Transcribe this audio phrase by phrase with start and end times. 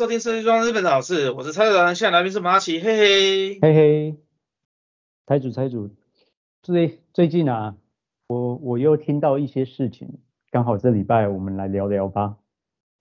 [0.00, 4.16] 收听设计装日本的好事，我是蔡主任，现在来宾是马奇，嘿嘿，嘿嘿，
[5.26, 5.90] 台主台主，
[6.62, 7.76] 最最近啊，
[8.26, 12.38] 我我又听到一些事情，刚好这礼拜我们来聊聊吧。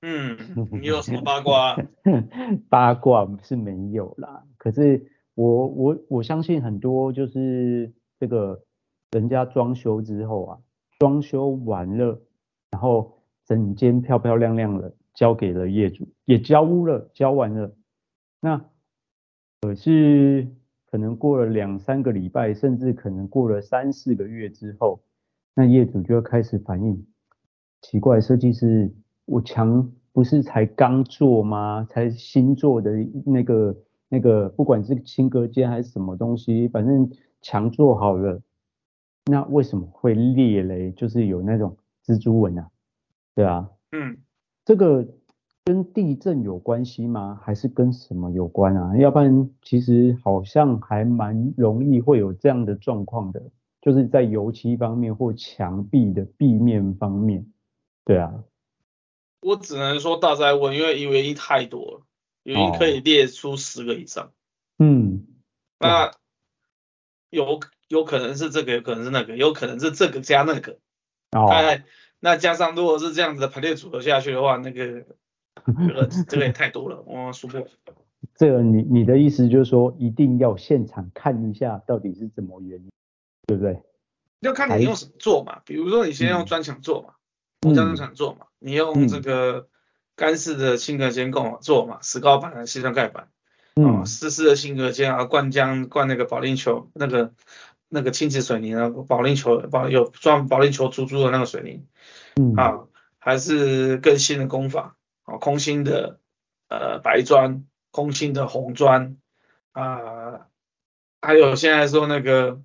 [0.02, 0.38] 嗯，
[0.73, 1.77] 你有什么八卦？
[2.67, 8.62] 八卦是没有啦，可是我我我相信很多就是这个
[9.12, 10.59] 人家装修之后啊，
[10.99, 12.21] 装修完了，
[12.71, 14.93] 然后整间漂漂亮亮的。
[15.20, 17.76] 交给了业主，也交屋了，交完了。
[18.40, 18.66] 那
[19.60, 20.48] 可是
[20.90, 25.04] 可能过了两三个礼拜，甚至可能过了三四个月之后，
[25.54, 27.05] 那业主就要开始反映，
[27.82, 31.86] 奇怪，设计师，我墙不是才刚做吗？
[31.90, 32.90] 才新做的
[33.26, 33.76] 那个
[34.08, 38.41] 那个，不管是轻隔间还是什么东西，反正墙做好了，
[39.26, 40.93] 那为什么会裂嘞？
[40.93, 42.70] 就是有那种蜘蛛纹啊，
[43.36, 44.18] 对啊，嗯。
[44.65, 45.08] 这个
[45.65, 47.40] 跟地震有关系吗？
[47.43, 48.98] 还是跟什么有关啊？
[48.98, 53.41] 要不然其实好像还蛮容易会有这样的状况的，
[53.82, 57.46] 就是在油漆方面或墙壁的壁面方面。
[58.04, 58.43] 对啊，
[59.41, 62.02] 我只能说大哉问，因为原因太多了，
[62.43, 64.25] 原因可以列出十个以上。
[64.25, 64.31] 哦、
[64.80, 65.28] 嗯，
[65.80, 66.12] 那
[67.30, 70.80] 有有可能是这个，有可能是那个，有可能是这个加那个。
[71.31, 71.47] 哦。
[71.47, 71.84] 哎
[72.22, 75.06] 那加上如果是这样子的排列组合下去的话，那个
[75.88, 77.66] 这个这个也太多了，我说过。
[78.35, 82.90] 这个你你的意思就是说，一定要现场看一下到底是怎么原因，
[83.47, 83.81] 对不对？
[84.41, 87.13] 要看你用什么做嘛，比如说你先用砖墙做嘛，
[87.62, 89.68] 木砖墙做嘛，你用这个
[90.16, 93.30] 干式的轻隔间构做嘛，石膏板、西装盖板，
[93.75, 97.34] 嗯，湿式的轻隔间啊，灌浆灌那个保龄球，那个
[97.88, 101.86] 那个轻质水泥啊，保龄球保有装保龄球珠珠的那个水泥。
[102.36, 102.80] 嗯啊，
[103.18, 104.96] 还是更新的工法
[105.29, 106.19] 啊，空心的
[106.67, 109.17] 呃白砖，空心的红砖
[109.72, 110.47] 啊，
[111.22, 112.62] 还有现在说那个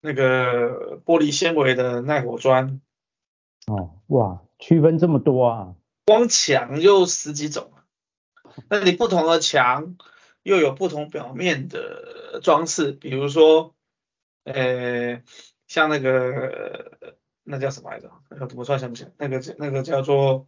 [0.00, 2.80] 那个玻璃纤维的耐火砖。
[3.66, 5.74] 哦，哇，区分这么多啊！
[6.06, 7.72] 光墙就十几种，
[8.68, 9.96] 那你不同的墙
[10.42, 13.74] 又有不同表面的装饰，比如说
[14.44, 15.22] 呃
[15.66, 17.18] 像那个。
[17.44, 18.08] 那叫什么来着？
[18.54, 19.10] 我突然想不起来。
[19.18, 20.46] 那个那个叫做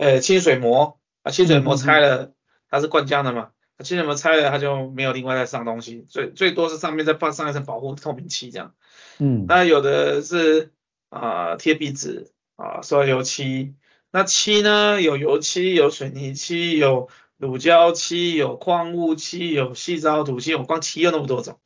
[0.00, 2.32] 呃清水膜啊，清水膜拆了，
[2.70, 3.50] 它是灌浆的嘛。
[3.84, 8.74] 清水膜拆了，它就没有另外再上东西，最最多是上面再放上一层保护透明漆这样。
[9.18, 9.44] 嗯。
[9.46, 10.72] 那有的是
[11.10, 13.74] 啊贴壁纸啊刷油漆，
[14.10, 21.58] 那漆呢有油漆，有水泥漆，有乳胶漆，有矿物漆，有细藻土漆，我光漆有那么多种。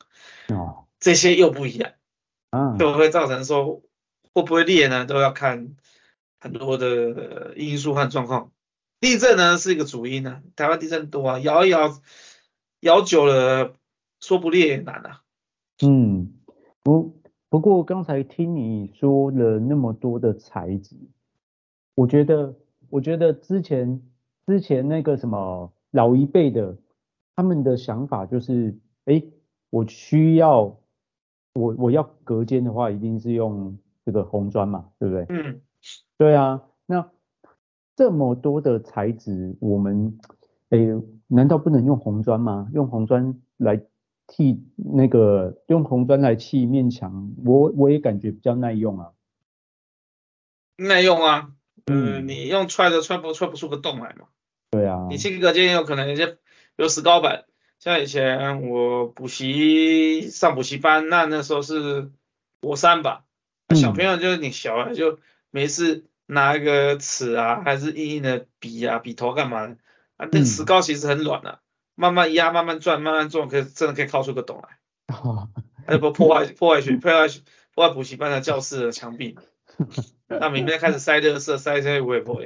[0.49, 0.85] 哦。
[0.99, 1.93] 这些又不一样。
[2.51, 2.77] 嗯。
[2.77, 3.81] 就会造成说。
[4.33, 5.05] 会不会裂呢？
[5.05, 5.77] 都要看
[6.45, 8.51] 很多的因素和状况。
[8.99, 11.99] 地震呢是一个主因呢，台湾地震多啊，摇一摇，
[12.81, 13.73] 摇久了
[14.19, 15.23] 说不裂也难啊。
[15.83, 16.35] 嗯，
[16.83, 17.19] 不
[17.49, 20.95] 不过刚才听你说了那么多的材质，
[21.95, 22.53] 我觉得
[22.89, 24.03] 我觉得之前
[24.45, 26.77] 之前那个什么老一辈的
[27.35, 29.23] 他们的想法就是，哎，
[29.71, 30.77] 我需要
[31.53, 33.75] 我我要隔间的话，一定是用。
[34.05, 35.25] 这个红砖嘛，对不对？
[35.29, 35.61] 嗯，
[36.17, 36.63] 对啊。
[36.85, 37.09] 那
[37.95, 40.19] 这么多的材质，我们
[40.69, 40.93] 诶，
[41.27, 42.69] 难道不能用红砖吗？
[42.73, 43.81] 用红砖来
[44.27, 49.11] 替那个，用红砖来砌面墙，我我也感觉比较耐用啊。
[50.77, 51.51] 耐用啊，
[51.85, 54.27] 嗯，你用踹都踹不踹不出个洞来嘛？
[54.71, 55.07] 对啊。
[55.09, 56.37] 你轻隔间也有可能有些
[56.75, 57.45] 有石膏板，
[57.79, 62.11] 像以前我补习上补习班，那那时候是
[62.61, 63.23] 国三吧。
[63.73, 65.17] 小朋友就是你小孩就
[65.55, 69.77] 没事拿一个尺啊，还是硬硬的笔啊，笔头干嘛的
[70.17, 70.27] 啊？
[70.29, 71.59] 那石膏其实很软的，啊，
[71.95, 75.15] 慢慢压，慢慢转，慢慢转，可以真的可以敲出个洞来。
[75.15, 75.47] 哦，
[75.87, 77.33] 还不破坏 破坏学破坏
[77.73, 79.37] 破坏补习班的教室的墙壁。
[80.27, 82.41] 那明天开始塞热色，塞这些微博。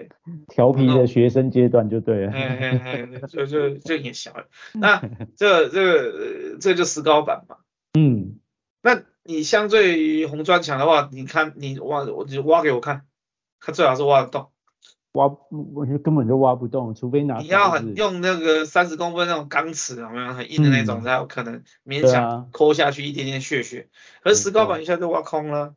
[0.47, 2.31] 调皮的学生阶段就对了。
[2.31, 4.45] 嘿嘿嘿，就就就也小了。
[4.79, 5.01] 那
[5.35, 7.55] 这这个这就石膏板嘛。
[7.97, 8.37] 嗯。
[8.83, 9.01] 那。
[9.29, 13.05] 你相对于红砖墙的话，你看你挖，我就挖给我看，
[13.59, 14.49] 它最好是挖得动。
[15.11, 15.27] 挖，
[15.75, 17.37] 我觉得根本就挖不动，除非拿。
[17.37, 23.89] 你要很用那个三十公分那种钢尺，有没有很硬的那种，才有可能勉强抠下去一点点屑屑。
[24.23, 25.75] 可是石膏板一下就挖空了，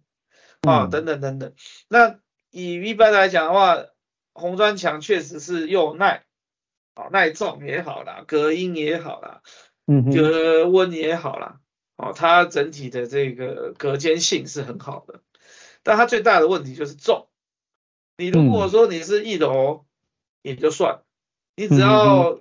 [0.63, 1.53] 啊，等等等等。
[1.89, 2.21] 那
[2.51, 3.85] 以一般来讲的话，
[4.33, 6.25] 红砖墙确实是又耐，
[6.95, 9.43] 啊，耐重也好啦，隔音也好啦，
[9.87, 11.59] 嗯，隔温也好啦。
[12.03, 15.21] 哦，它整体的这个隔间性是很好的，
[15.85, 17.29] 但它最大的问题就是重。
[18.17, 19.85] 你如果说你是一楼
[20.43, 21.05] 也就算了，
[21.55, 22.41] 你只要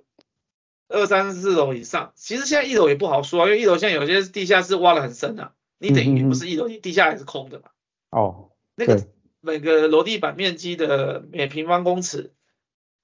[0.87, 7.65] 二三四楼以上，其实现在一楼也不好说啊，因为一楼现在有些地下室挖的很深啊，你等于不是一楼，你地下还是空的嘛。
[8.09, 9.07] 哦，那个
[9.41, 12.33] 每个楼地板面积的每平方公尺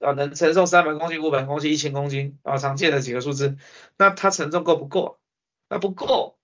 [0.00, 3.56] 啊，能承受三百公斤、五百公斤、一千公斤啊，常见的几个数字，
[3.96, 5.20] 那它承重够不够？
[5.70, 6.37] 那不够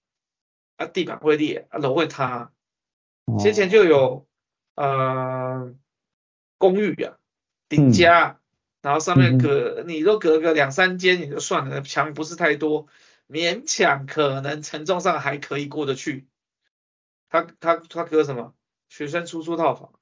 [0.76, 2.52] 啊，地板会裂啊，楼会塌。
[3.38, 4.26] 先前就有
[4.74, 5.74] 呃
[6.58, 7.16] 公寓啊，
[7.68, 8.40] 顶加，嗯、
[8.82, 12.86] 然后上面隔，嗯、你都隔个两三间也就算了，墙不是太多，
[13.28, 16.26] 勉强可能承重上还可以过得去。
[17.30, 18.54] 他他他隔什么？
[18.90, 19.92] 学生出租套房，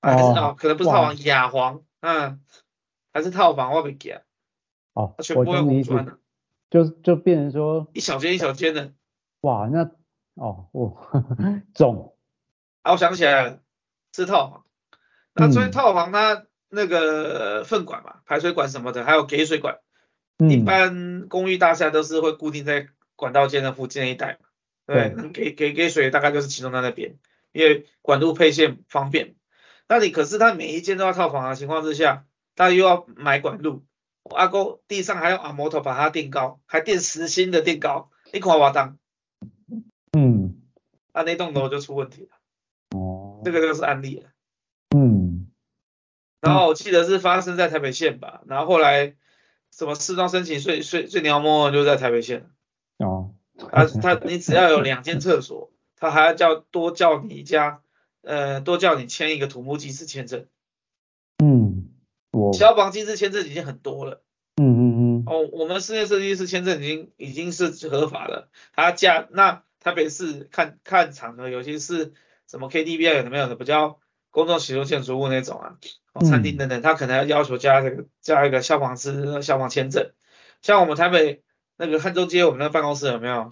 [0.00, 2.40] 啊、还是哦，可能不是套房，雅房，嗯，
[3.12, 4.22] 还是套房，我没给啊。
[4.92, 6.18] 哦，全部用红砖的，
[6.70, 8.92] 就就变成说一小间一小间的。
[9.40, 9.90] 哇，那
[10.34, 10.96] 哦哦，
[11.74, 12.16] 重。
[12.82, 13.60] 啊，我想起来了，
[14.14, 14.64] 是套房。
[15.34, 19.78] 那所以套房它那个粪管嘛，排水管什么的，还有给水管，
[20.38, 24.48] 嗯、一般公寓大厦都是会固定在管道间的附近那一带嘛。
[24.86, 27.18] 对，对给给给水大概就是集中在那边，
[27.52, 29.34] 因为管路配线方便。
[29.86, 32.24] 那你可是它每一间都要套房的情况之下，
[32.56, 33.84] 它又要买管路，
[34.24, 38.98] 阿公地上还要阿摩托把它垫高，还垫实心的垫高，你看我当，
[40.12, 40.60] 嗯，
[41.12, 42.98] 啊那栋楼就出问题了。
[42.98, 44.30] 哦，这个就是案例了。
[44.96, 45.48] 嗯，
[46.40, 49.14] 然后我记得是发生在台北县吧，然后后来
[49.70, 52.48] 什么市状申请最最最鸟摸就在台北县。
[52.98, 53.34] 哦，
[53.70, 57.82] 他他你只要有两间厕所， 他还要叫多叫你一家，
[58.22, 60.46] 呃多叫你签一个土木技师签证。
[61.42, 61.90] 嗯，
[62.32, 64.22] 我消防技师签证已经很多了。
[64.56, 65.24] 嗯嗯嗯。
[65.26, 72.12] 哦，我们室内设计师签证已经已经是合法了，他加那台北市看看场合，尤其是。
[72.50, 74.00] 什么 KTV 啊，有的没有的，比较
[74.30, 75.76] 公众使用建筑物那种啊，
[76.14, 80.12] 哦，餐厅等等，他可能要要求加这个加一个消防师消防签证。
[80.62, 81.42] 像我们台北
[81.76, 83.50] 那个汉中街，我们那个办公室有没有？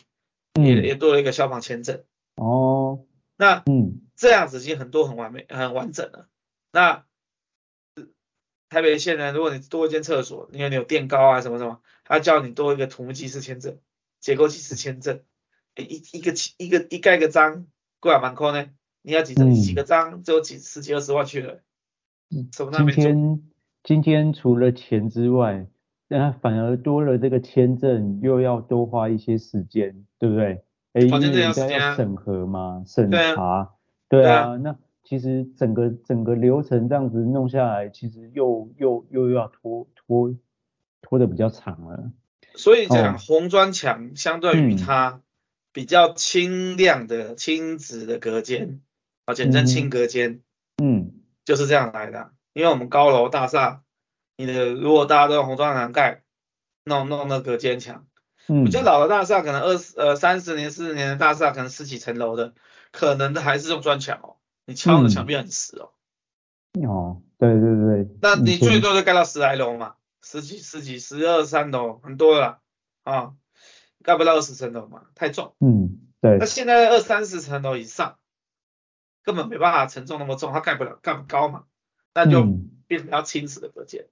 [0.55, 2.05] 也也多了一个消防签证。
[2.37, 3.05] 哦，
[3.37, 6.31] 那嗯，这样子已经很多很完美很完整了。
[6.73, 7.05] 那
[8.71, 13.79] 台北县呢，如果你多一间厕所，因为你有垫高啊什么什么，他叫你多一个土木技师签证、
[14.21, 15.23] 结构技师签证，
[15.83, 17.67] 一一个一个一盖个章，
[18.01, 18.67] 贵啊蛮扣呢。
[19.03, 19.53] 你要几张？
[19.53, 21.61] 几个章就几十几二十万去了。
[22.31, 23.43] 嗯，今天
[23.85, 25.69] 今天除了钱之外，
[26.09, 30.65] 那反而多了这个签证，又要多花一些时间，对不对？
[30.93, 33.75] 哎，因为人家要审核嘛，审查。
[34.09, 40.35] 对啊，那其实整个整个流程这样子弄下来，其实又又又要拖拖
[41.01, 42.11] 拖的比较长了。
[42.55, 45.21] 所以讲红砖墙相对于它
[45.77, 48.81] 比较清亮的轻质的隔间。
[49.27, 50.41] 啊，简称轻隔间，
[50.83, 51.13] 嗯，
[51.45, 52.33] 就是这样来的。
[52.55, 53.83] 因为我们高楼大厦，
[54.39, 56.23] 你的如果大家都用红砖栏盖，
[56.85, 58.07] 弄弄那隔间墙，
[58.47, 62.55] 嗯，比较老的大厦可能二十呃三十年四十年的大厦，可能十几层楼的，
[62.91, 65.91] 可能的还是用砖墙哦，你敲的墙壁很实哦。
[66.89, 68.09] 哦，对对对。
[68.23, 72.61] 那你最多就盖到十来楼嘛，十几十几十二三楼很多了
[73.03, 73.35] 啊，
[74.07, 75.55] 盖不到二十层楼嘛，太重。
[75.61, 76.39] 嗯，对。
[76.39, 78.17] 那现在二三十层楼以上。
[79.27, 81.65] 根本没办法承重那么重，它盖不了，盖不高嘛，
[82.15, 82.45] 那就
[82.87, 84.07] 变成要轻质的隔间，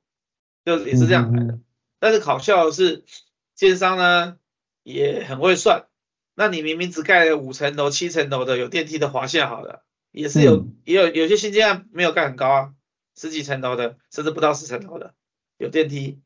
[0.64, 1.52] 嗯、就也是这样来的。
[1.52, 1.64] 嗯、
[2.00, 3.04] 但是好笑的是，
[3.54, 4.36] 建商呢
[4.82, 5.86] 也很会算，
[6.34, 12.74] 那你明明只盖了五层楼、七层楼的有电梯的华厦好了，也是有、嗯、也有有些新建案没有盖很高啊，
[13.14, 15.14] 十几层楼的，甚至不到十层楼的
[15.58, 16.20] 有电梯，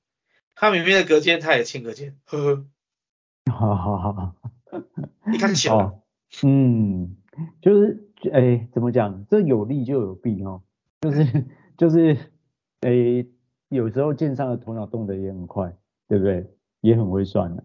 [0.54, 2.66] 它明明的隔间它也轻隔间，呵呵。
[3.48, 4.34] 好 好好，
[5.26, 6.02] 你看小、哦，
[6.42, 7.16] 嗯，
[7.60, 8.04] 就是。
[8.32, 9.26] 哎，怎么讲？
[9.30, 10.64] 这有利就有弊哦，
[11.00, 11.44] 就是
[11.78, 12.32] 就是，
[12.80, 13.24] 哎，
[13.68, 15.78] 有时候建商的头脑动得也很快，
[16.08, 16.52] 对不对？
[16.80, 17.62] 也很会算的。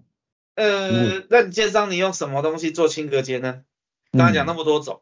[0.53, 3.65] 呃，嗯、那你建商你用什么东西做清隔间呢？
[4.11, 5.01] 刚才讲那么多种，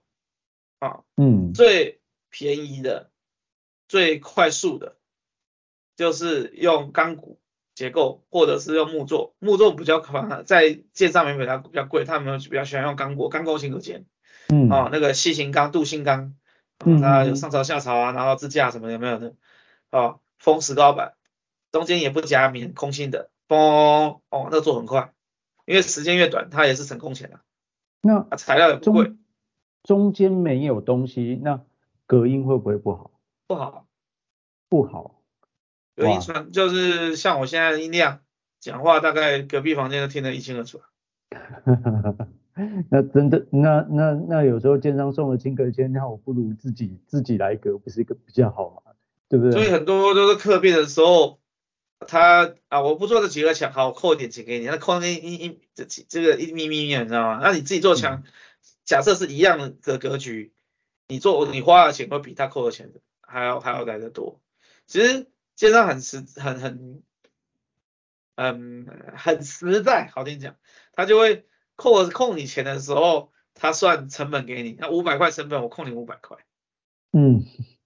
[0.79, 3.11] 啊、哦，嗯，最便宜的、
[3.89, 4.95] 最快速的，
[5.97, 7.40] 就是用钢骨
[7.75, 9.33] 结构，或者是用木作。
[9.39, 14.05] 木作比较可能在建商里面它比较贵，他们比较喜欢用钢骨、钢构型隔间。
[14.49, 16.35] 嗯，哦，那个细型钢、镀锌钢，
[16.85, 19.35] 嗯，它有上槽下槽啊，然后支架什么有没有的？
[19.91, 21.13] 哦，封石膏板，
[21.71, 25.13] 中间也不夹棉，空心的，嘣，哦，那个做很快，
[25.65, 27.39] 因为时间越短，它也是省工钱的。
[28.01, 29.13] 那材料也不贵。
[29.83, 31.61] 中间没有东西，那
[32.05, 33.11] 隔音会不会不好？
[33.47, 33.87] 不好，
[34.69, 35.20] 不好。
[36.01, 38.21] 隔音传就是像我现在的音量，
[38.59, 40.81] 讲话大概隔壁房间都听得一清二楚。
[42.89, 48.91] 那真的，那那那有时候建商送了金隔间，那我不如自己自己来隔，不是一个比较好吗？
[49.29, 49.53] 对不对？
[49.53, 51.39] 所以很多都是客变的时候，
[52.05, 57.39] 他啊，我不做这几个墙，好，我扣一点钱给你，那扣那一一这这个一咪咪咪，你知道吗？
[57.41, 58.31] 那你自己做墙，嗯、
[58.83, 60.51] 假设是一样的格局，
[61.07, 62.91] 你做你花的钱会比他扣的钱
[63.21, 64.41] 还要还要来得多。
[64.87, 65.27] 其实
[65.61, 67.03] 建商很实很很
[68.33, 70.55] 嗯很实在，好听讲，
[70.93, 76.39] 他就会扣扣你钱的时候，他算成本给你，那五百块成本我扣你五百块，
[77.11, 77.45] 嗯。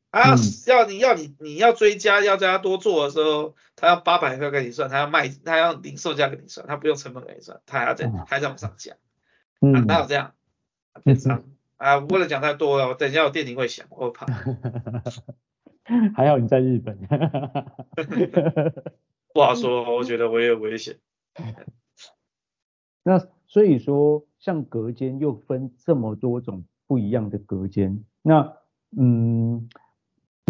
[0.10, 0.36] 啊
[0.68, 8.96] 要要你要你你要追加要加多做的时候，他要八百块给你算，他要卖他要零售价给你算，他不用成本给你算，他还要再还在往上加，
[9.60, 10.34] 嗯，哪有这样？
[11.76, 14.26] 啊，不能讲太多了，我等一下我电铃会响，我怕。
[16.16, 16.98] 还好你在日本，
[19.34, 20.98] 不好说，我觉得我也有危险。
[23.04, 28.58] 那所以说，像隔间又分这么多种不一样的隔间，那
[28.98, 29.70] 嗯。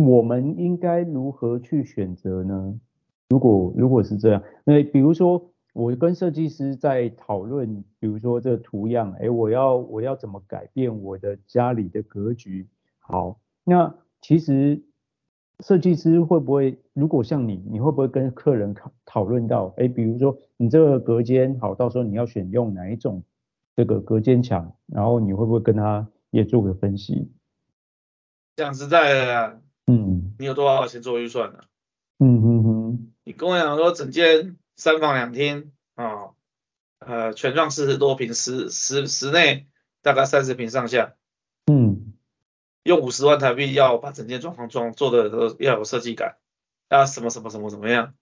[0.04, 2.78] 我们应该如何去选择呢？
[3.30, 12.68] 如果如果是这样，那比如说我跟设计师在讨论，比如说这个图样，哎，我要我要怎么改变我的家里的格局？
[13.00, 14.84] 好，那其实
[15.60, 23.24] 设计师会不会，如果像你，你会不会跟客人讨讨论到，哎，比如说你这个隔间，好，到时候你要选用哪一种
[23.76, 27.32] 这个隔间墙，然后你会不会跟他也做个分析？
[28.56, 29.62] 讲实在的。
[29.88, 31.60] 嗯，你有多少钱做预算呢？
[32.18, 36.32] 嗯哼哼，你跟我讲说整间三房两厅啊，
[37.00, 39.68] 呃，全幢四十多平，室室室内
[40.02, 41.14] 大概三十平上下。
[41.72, 42.15] 嗯，
[42.86, 46.38] 用五十万台币要把整间装潢装做的都要有设计感，
[46.88, 48.14] 要什么什么什么怎么样？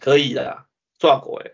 [0.00, 0.64] 可以的，
[0.98, 1.52] 赚过哎。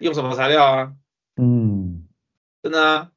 [0.00, 0.92] 用什么材料啊？
[1.36, 2.08] 嗯，
[2.64, 3.12] 真的啊，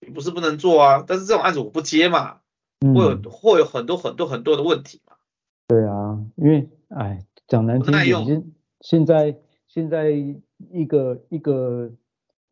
[0.00, 2.40] 你不是不能做啊，但是这种案子我不接嘛。
[2.80, 5.16] 会有会有很多很多很多的问题嘛？
[5.66, 11.90] 对啊，因为哎，讲难听点，现在现在一个一个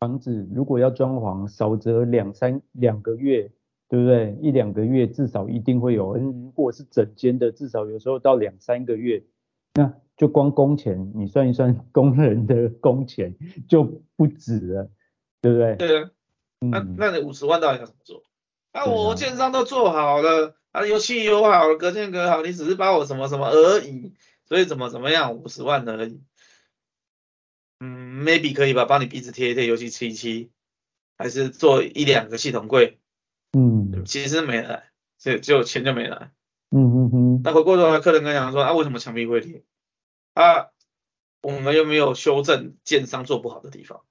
[0.04, 3.50] 房子如果要装潢，少则两三两个月，
[3.88, 4.36] 对不对？
[4.42, 9.24] 一两个月至少一定会有，如果是整间的，至少有时候到两三个月，
[9.72, 13.34] 那就光工钱，你算一算工人的工钱
[13.66, 14.90] 就不止了，
[15.40, 15.76] 对不对？
[15.76, 16.10] 对啊，
[16.58, 18.22] 那那你五十万到底要怎么做？
[18.72, 24.12] 啊，我建商都做好了，啊，油漆油好了，隔间隔好，你只是把我什么什么而已，
[24.44, 26.20] 所以怎么怎么样，五十万而已。
[28.14, 30.50] 嗯，maybe 可以吧，帮你壁纸贴一贴，尤其漆一漆，
[31.16, 32.98] 还是做一两个系统柜。
[33.52, 34.84] 嗯，其实没了，
[35.18, 36.30] 就就钱就没了。
[36.70, 37.40] 嗯嗯嗯。
[37.42, 39.62] 那回过头来，客人跟讲说，啊，为什么墙壁会裂？
[40.34, 40.70] 啊，
[41.42, 44.02] 我们又没有修正建商做不好的地方。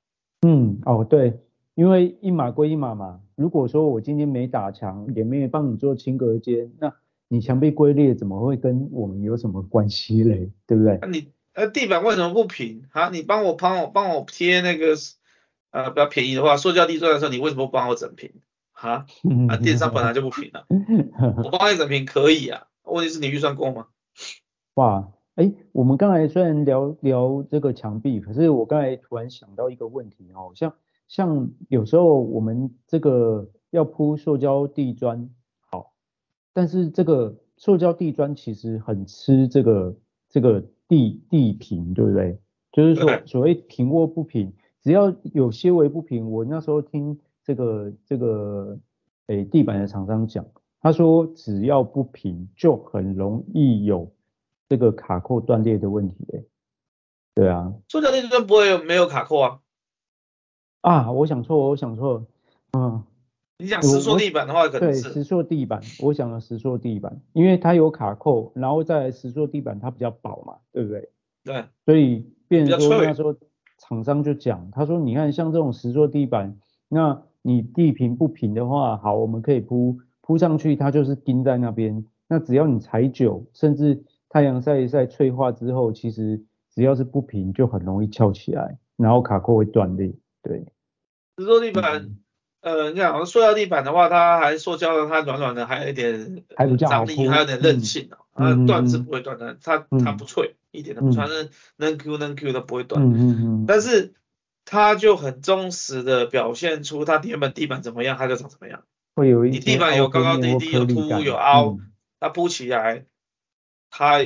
[0.41, 1.39] 嗯，哦，对。
[1.75, 6.93] 因为一码归一码嘛，如果说我今天没打墙，也没有帮你做轻隔间，那
[7.27, 10.51] 你墙壁龟裂怎么会跟我们有什么关系嘞？
[10.67, 11.00] 对不对？
[11.01, 12.86] 那你呃地板为什么不平？
[12.91, 14.95] 啊，你帮我帮我帮我贴那个
[15.72, 18.31] 呃比较便宜的话，塑胶地砖的时候，你为什么不帮我整平？
[18.72, 19.05] 哈？
[19.50, 20.65] 啊，电商本来就不平啊，
[21.43, 23.88] 我帮你整平可以啊，问题是你预算够吗？
[24.75, 30.74] 哇，哎，我们刚才虽然聊聊这个墙壁，可是我刚才突然想到一个问题哦，像。
[31.10, 35.29] 像有时候我们这个要铺塑胶地砖，
[35.69, 35.93] 好，
[36.53, 39.95] 但是这个塑胶地砖其实很吃这个
[40.27, 42.40] 这个地地平，对不对？
[42.72, 48.78] 就是说所谓平或不平，只要有些微不平，我那时候听这个这个
[49.28, 50.46] 诶地板的厂商讲，
[50.80, 54.12] 他说只要不平就很容易有
[54.68, 56.46] 这个卡扣断裂的问题，诶，
[57.36, 59.60] 对啊，塑胶地砖不会有没有卡扣啊？
[60.82, 62.25] 啊，我想错，我想错，
[62.74, 63.04] 嗯，
[63.57, 71.10] 你讲石塑地板的话，可能是对石塑地板，我想的石塑地板，因为它有卡扣，然后在石塑地板它比较薄嘛，对不对？
[71.43, 73.36] 对，所以变成说那时候
[73.77, 76.57] 厂商就讲，他说你看像这种石塑地板，
[76.89, 86.41] 那你地平不平的话，好，我们可以铺铺上去，它就是钉在那边，那只要你踩久，甚至太阳晒一晒脆化之后，其实
[86.74, 90.13] 只要是不平就很容易翘起来，然后卡扣会断裂。
[90.41, 90.65] 对，
[91.38, 92.10] 石塑地板，
[92.63, 96.46] 呃，你看，塑料地板的话，它还塑胶的，它软软的，还有一点
[96.77, 98.24] 张力，还有点韧性哦。
[98.34, 103.03] 它断是不会断的，它它不脆，一点都不脆，能能 Q 能 Q 都不会断。
[103.03, 103.65] 嗯嗯嗯。
[103.67, 104.13] 但是
[104.63, 108.84] 它就很忠实的表现出它原本地板怎么样，它就长什么样。
[109.15, 111.79] 会有一你地板有高高低低，有凸有凹，
[112.22, 113.03] 它铺起来，
[113.89, 114.25] 它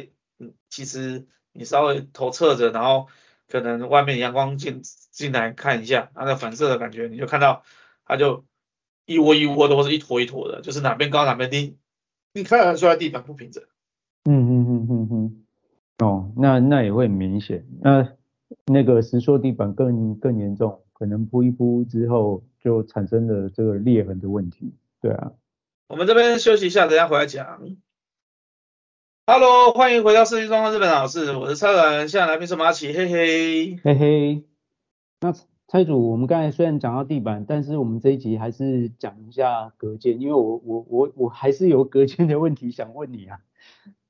[0.70, 3.08] 其实你稍微头侧着，然后
[3.50, 4.84] 可能外面阳光进。
[5.10, 7.64] 进来看一下，它的反射的感觉，你就看到
[8.08, 8.46] 它就
[9.06, 11.78] 一窝一窝的，或者一坨一坨的，就是哪边高哪边低，
[12.34, 13.64] 你看得出来地板不平整。
[14.24, 15.44] 嗯嗯嗯嗯嗯。
[16.00, 17.66] 哦，那那也会很明显。
[17.82, 18.14] 那
[18.66, 24.74] 那个石塑地板更更严重，可能铺一铺之后就产生了这个裂痕的问题。
[25.02, 25.32] 对啊。
[25.88, 27.62] 我们这边休息一下，等下回来讲。
[29.26, 34.44] Hello，欢迎回到设计状况日本老师，我是超人，现在来宾是马奇，嘿嘿，嘿嘿。
[35.20, 35.34] 那
[35.68, 43.40] 蔡主，我们刚才虽然讲到地板，但是我们这一集还是讲一下隔间，因为我我我我还是有隔间的问题想问你啊。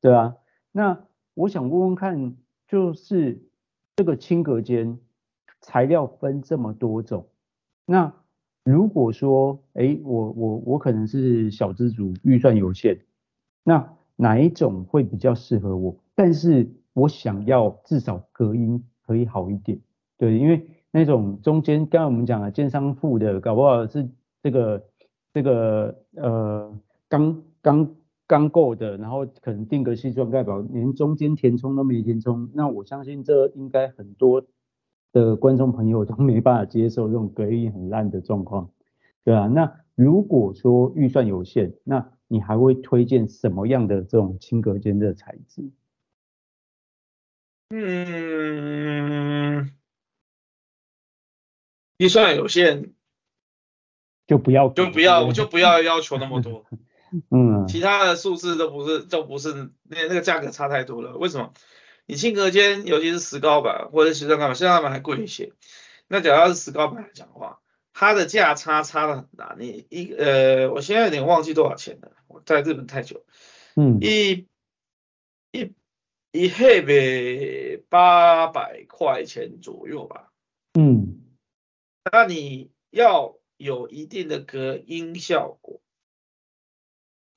[0.01, 0.37] 对啊，
[0.71, 1.05] 那。
[1.39, 2.35] 我想问问看，
[2.67, 3.43] 就是
[3.95, 4.97] 这个轻隔间
[5.61, 7.27] 材料分这么多种，
[7.85, 8.11] 那
[8.63, 13.01] 如果说，哎，我我我可能是小资族，预算有限，
[13.63, 15.95] 那哪一种会比较适合我？
[16.15, 19.79] 但是我想要至少隔音可以好一点，
[20.17, 24.09] 对，因为那种中间，刚刚我们讲了建商附的，搞不好是
[24.41, 24.85] 这个
[25.33, 27.95] 这个呃钢钢。
[28.29, 34.43] 刚够的，然后可能定个矽酸钙板，连中间填充都没填充，那我相信这应该很多
[35.13, 38.69] 的观众朋友都没办法接受这种隔音很烂的状况，
[39.23, 45.71] 对啊，那如果说预算有限，那你还会推荐什么样的这种轻隔间的材质？
[47.69, 47.77] 嗯，
[51.97, 52.93] 预算有限，
[54.27, 56.65] 就不要就不要我就不要要求那么多。
[57.31, 61.15] 嗯，其他的数字都不是，都不是那那个价格差太多了。
[61.17, 61.53] 为什么？
[62.05, 65.53] 你轻隔间，尤其是石膏板或者矽酸钙板，矽酸钙板还贵一些。
[66.07, 67.59] 那假如要是石膏板来讲的话，
[67.93, 69.55] 它的价差差的很大。
[69.57, 73.25] 你一呃，我现在有点忘记多少钱了，我在日本太久。
[73.75, 74.47] 嗯，一
[75.51, 75.73] 一
[76.31, 80.31] 一黑呗八百块钱左右吧。
[80.77, 81.21] 嗯，
[82.11, 85.81] 那你要有一定的隔音效果。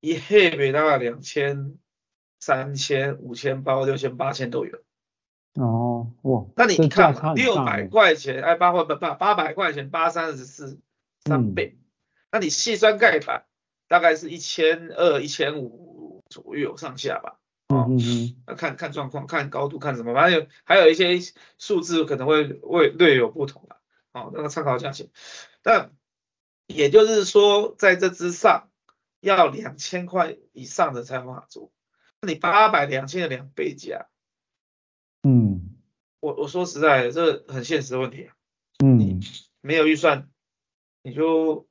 [0.01, 1.77] 一黑北大概两千、
[2.39, 4.79] 三千、五千、八六千、八千都有。
[5.55, 6.47] 哦，哇！
[6.57, 10.81] 那你看嘛，六百块钱，哎，八块八八八百块钱，八三十四
[11.25, 11.77] 三倍。
[11.77, 11.85] 嗯、
[12.33, 13.45] 那你细酸钙板
[13.89, 17.39] 大概是一千二、一千五左右上下吧。
[17.69, 18.57] 哦、嗯嗯嗯。
[18.57, 21.19] 看看状况，看高度，看什么，反正有还有一些
[21.59, 23.77] 数字可能会会略有不同的。
[24.13, 25.09] 哦，那个参考价钱。
[25.63, 25.93] 但
[26.67, 28.67] 也就是说，在这之上。
[29.23, 31.71] 要两千块以上的才有办法做，
[32.23, 34.07] 那你八百两千的两倍价，
[35.23, 35.77] 嗯，
[36.21, 38.35] 我我说实在的，这个很现实的问题啊，
[38.83, 39.21] 嗯，
[39.61, 40.31] 没有预算，
[41.03, 41.69] 你就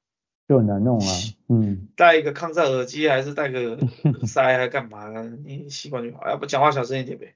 [0.47, 1.08] 就很难弄啊，
[1.49, 5.36] 嗯，戴一个抗噪耳机还是戴个耳塞还干嘛呢？
[5.43, 7.36] 你习惯就好，要不讲话小声一点呗，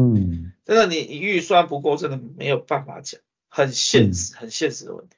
[0.00, 5.16] 嗯，真的你你预算不够，真的没有办法讲，很现实、嗯、很现实的问题，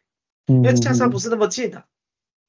[0.48, 1.86] 嗯，因为价差不是那么近啊，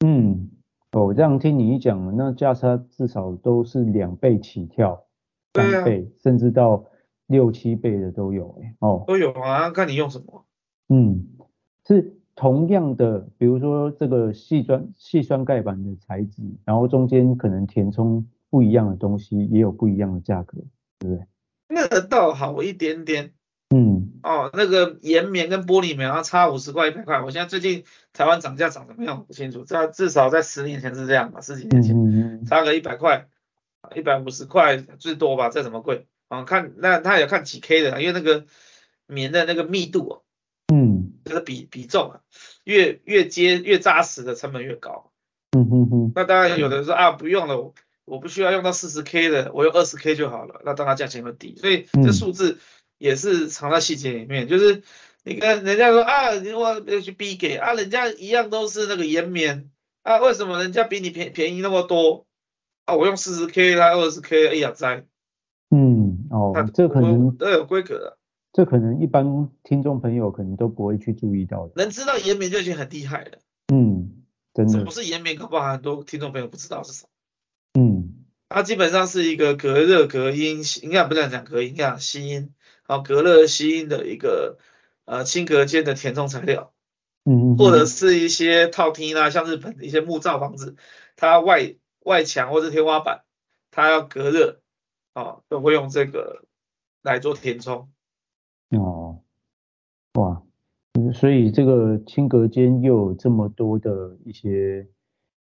[0.04, 0.50] 嗯。
[0.96, 5.08] 哦，这样听你一讲，那价差至少都是两倍起跳，
[5.56, 6.86] 三倍、啊、甚至到
[7.26, 10.46] 六七倍的都有，哦，都有啊，看你用什么。
[10.90, 11.26] 嗯，
[11.88, 20.60] 是同样的，比如说这个细酸细酸钙板的材质，然后中间可能填充不一样的东西，也有不一样的价格，
[21.00, 21.26] 对不对？
[21.70, 23.34] 那个倒好一点点。
[23.76, 27.20] 嗯，哦，那个岩棉跟玻璃棉，然后差五十块一百块。
[27.20, 27.84] 我现在最近
[28.14, 29.18] 台湾涨价涨怎么样？
[29.20, 33.28] 我不清楚，这至少在十年前是这样吧，十几年前，嗯、差个一百块，
[33.94, 36.46] 一百五十块最多吧，再怎么贵啊？
[36.46, 38.46] 看那他也看几 K 的，因为那个
[39.08, 40.22] 棉的那个密度，
[40.74, 42.22] 嗯，这个比比重啊，
[42.64, 45.12] 越越接越扎实的成本越高。
[45.52, 46.12] 嗯哼哼。
[46.16, 47.74] 那当然有的人说啊，不用了，我
[48.06, 51.58] 我不需要用到四十 K 的，我用二十 K 就好了，那当然价钱会低。
[51.58, 52.60] 所以这数字。
[53.00, 54.82] 嗯也是藏在细节里面，就是
[55.24, 59.70] 你跟人家说啊，你我要去逼给啊，人家一样都是那个延绵
[60.04, 62.26] 啊，为什么人家比你便便宜那么多
[62.86, 62.96] 啊？
[62.96, 65.06] 我用四十 K，啦二十 K，哎呀哉。
[65.70, 68.18] 嗯，哦，这可能都有规格的，
[68.54, 71.74] 这可能一般听众朋友可能都不会去注意到的。
[71.76, 73.40] 能知道延绵就已经很厉害了。
[73.74, 74.72] 嗯，真的。
[74.72, 75.36] 什么是延绵？
[75.36, 77.10] 搞不好很多听众朋友不知道是什么。
[77.82, 78.14] 嗯，
[78.50, 82.54] 它基本上是一个隔热、隔音，应该不能讲隔音，应该讲吸音。
[82.86, 84.58] 好，隔热吸音的一个
[85.06, 86.74] 呃轻隔间的填充材料，
[87.24, 90.76] 嗯，或者是一些套厅啊，像日本的一些木造房子，
[91.16, 93.24] 它外外墙或者天花板，
[93.72, 94.60] 它要隔热，
[95.14, 96.44] 啊，都会用这个
[97.02, 97.90] 来做填充。
[98.72, 99.22] 哦，
[100.16, 100.44] 哇，
[101.14, 104.90] 所以这个轻隔间又有这么多的一些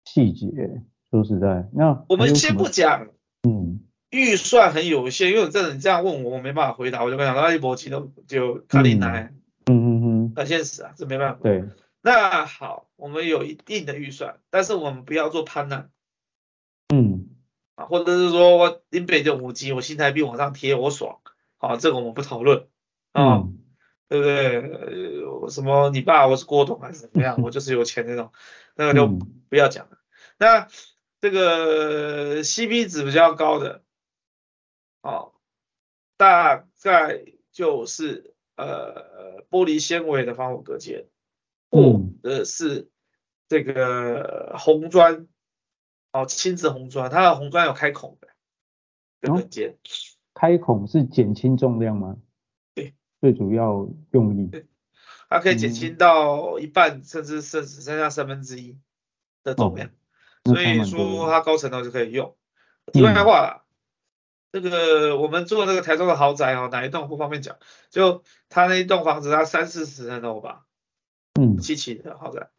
[0.05, 3.09] 细节，说实在，那我们先不讲，
[3.43, 3.81] 嗯。
[4.17, 9.31] 预算很有限，因为这你这样问我，我没办法回答，我就跟他讲，那一波机都就卡里奈，
[9.67, 11.39] 嗯嗯嗯，很现实啊，这没办法。
[11.43, 11.63] 对，
[12.01, 15.91] 那好，我们有一定的预算，但是我们不要做攀谈。
[16.91, 17.27] 嗯，
[17.75, 21.19] 啊，或者是说我林北就五 G，我新台币往上贴，我爽，
[21.57, 22.65] 好，这个我们不讨论
[23.11, 23.57] 啊，嗯、
[24.09, 24.61] 对不对？
[24.61, 28.31] 呃，什么你爸我是郭董还是怎么样， 我就是有钱那种，
[28.75, 29.07] 那个就
[29.49, 29.97] 不要讲了。
[30.39, 30.67] 那
[31.19, 33.81] 这个 CP 值比较高的，
[35.07, 35.31] 哦，
[36.17, 41.05] 大概就是呃玻璃纤维的防火隔间，
[41.71, 42.89] 或者是
[43.47, 45.27] 这个红砖，
[46.11, 48.27] 哦，亲子红砖，它的红砖有开孔的
[49.21, 49.75] 隔间，哦，
[50.33, 52.17] 开孔是减轻重量吗？
[52.75, 54.67] 对，最主要用意，对，
[55.29, 58.77] 它可以减轻到一半，嗯、甚至甚至剩下三分之一
[59.43, 59.87] 的重量。
[59.87, 59.91] 哦
[60.45, 62.37] 所以说它高层楼就可以用。
[62.93, 63.65] 题外话啦，
[64.51, 67.57] 这个我们住的那个台中的豪宅哦，哪一栋不方便讲，
[67.89, 70.65] 就他那一栋房子，他三四十层楼吧，
[71.39, 72.49] 嗯，七七的豪宅。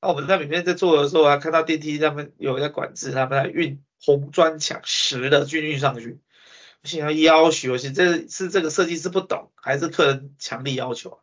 [0.00, 6.20] 那我们在里面在做的时候，还看到电梯上面有在管制，他们在运红砖墙石的运运上去。
[6.82, 11.18] 我心想要求，是这是这个设计师不懂，还是客人强力要求啊？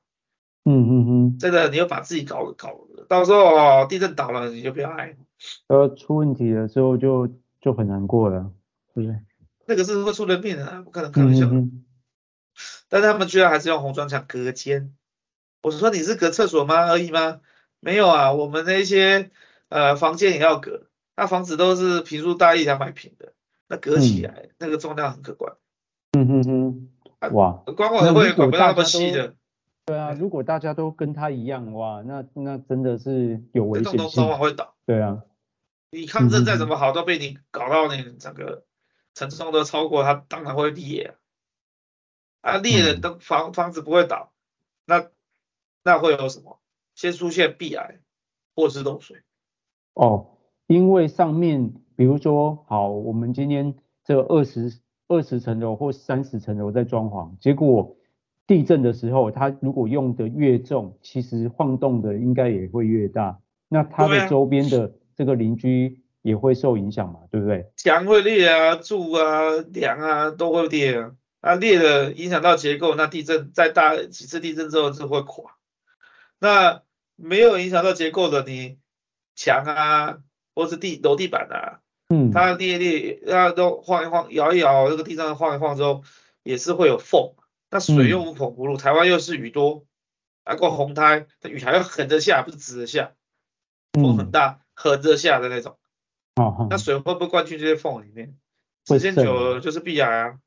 [0.65, 5.17] 嗯嗯嗯，这个你又把自己搞搞，到时候哦地震倒了你就不要挨。
[5.67, 8.51] 呃，出问题了之后就就很难过了，
[8.93, 9.19] 对不对？
[9.69, 11.45] 那个是会出人命的啊，不可能开玩笑。
[11.45, 11.85] 嗯、
[12.89, 14.95] 但是他们居然还是用红砖墙隔间。
[15.61, 17.41] 我说你是隔厕所吗而已吗？
[17.79, 19.29] 没有啊，我们那些
[19.69, 20.87] 呃房间也要隔。
[21.15, 23.33] 那房子都是平数大一两百平的，
[23.67, 25.53] 那隔起来、嗯、那个重量很可观。
[26.17, 26.89] 嗯哼哼，
[27.33, 29.35] 哇，管委会管不到那么细的。
[29.85, 33.97] 对啊，如果大家都跟他一样，哇，那那真的是有危险性。
[33.99, 34.73] 这栋早晚会倒。
[34.87, 35.21] 对啊。
[35.91, 38.63] 你抗震再怎么好，都被你搞到那整个
[39.27, 41.15] 承重都超过，它当然会裂
[42.41, 42.53] 啊！
[42.53, 44.31] 啊裂了，的房房子不会倒，
[44.85, 45.07] 那
[45.83, 46.59] 那会有什么？
[46.95, 47.99] 先出现壁癌
[48.55, 49.17] 或是漏水。
[49.93, 57.97] 哦，因为上面比如说，好，我们今天这二十二十层楼或三十层楼在装潢，结果
[58.47, 64.93] 地震的时候，它如果用的越重，其实晃动的应该也会越大，那它的周边的。
[65.19, 67.71] 这个邻居也会受影响嘛，对不对？
[67.77, 75.55] 墙会裂啊，柱啊，梁啊都会裂啊，啊裂了影响到结构，那地震再大几次地震之后就会垮。
[76.39, 76.83] 那
[77.15, 78.77] 没有影响到结构的，你
[79.35, 80.17] 墙啊，
[80.53, 81.79] 或是地楼地板啊，
[82.09, 86.03] 嗯，它裂裂，它都晃一晃，摇一摇，这个地上晃一晃之后，
[86.43, 87.33] 也是会有缝。
[87.71, 89.85] 那水又无孔不入，嗯、台湾又是雨多，
[90.43, 93.13] 啊过红苔，它雨还要横着下，不是直着下，
[93.93, 94.59] 风很大。
[94.59, 95.77] 嗯横着下的那种，
[96.39, 98.37] 哦，那水会不会灌进这些缝里面？
[98.87, 100.39] 时间久了就是壁癌啊。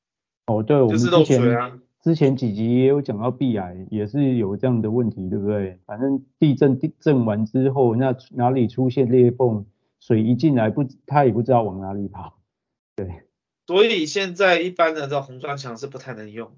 [0.47, 1.79] 哦，对，就是漏水啊。
[2.03, 5.79] 之前几集也有讲到壁癌，也是有这样的问题，对不对？
[5.85, 9.67] 反正地震地震完之后，那哪里出现裂缝，
[10.01, 12.39] 水一进来不，他也不知道往哪里跑。
[12.97, 13.25] 对。
[13.67, 16.57] 所以现在一般的这种红砖墙是不太能用。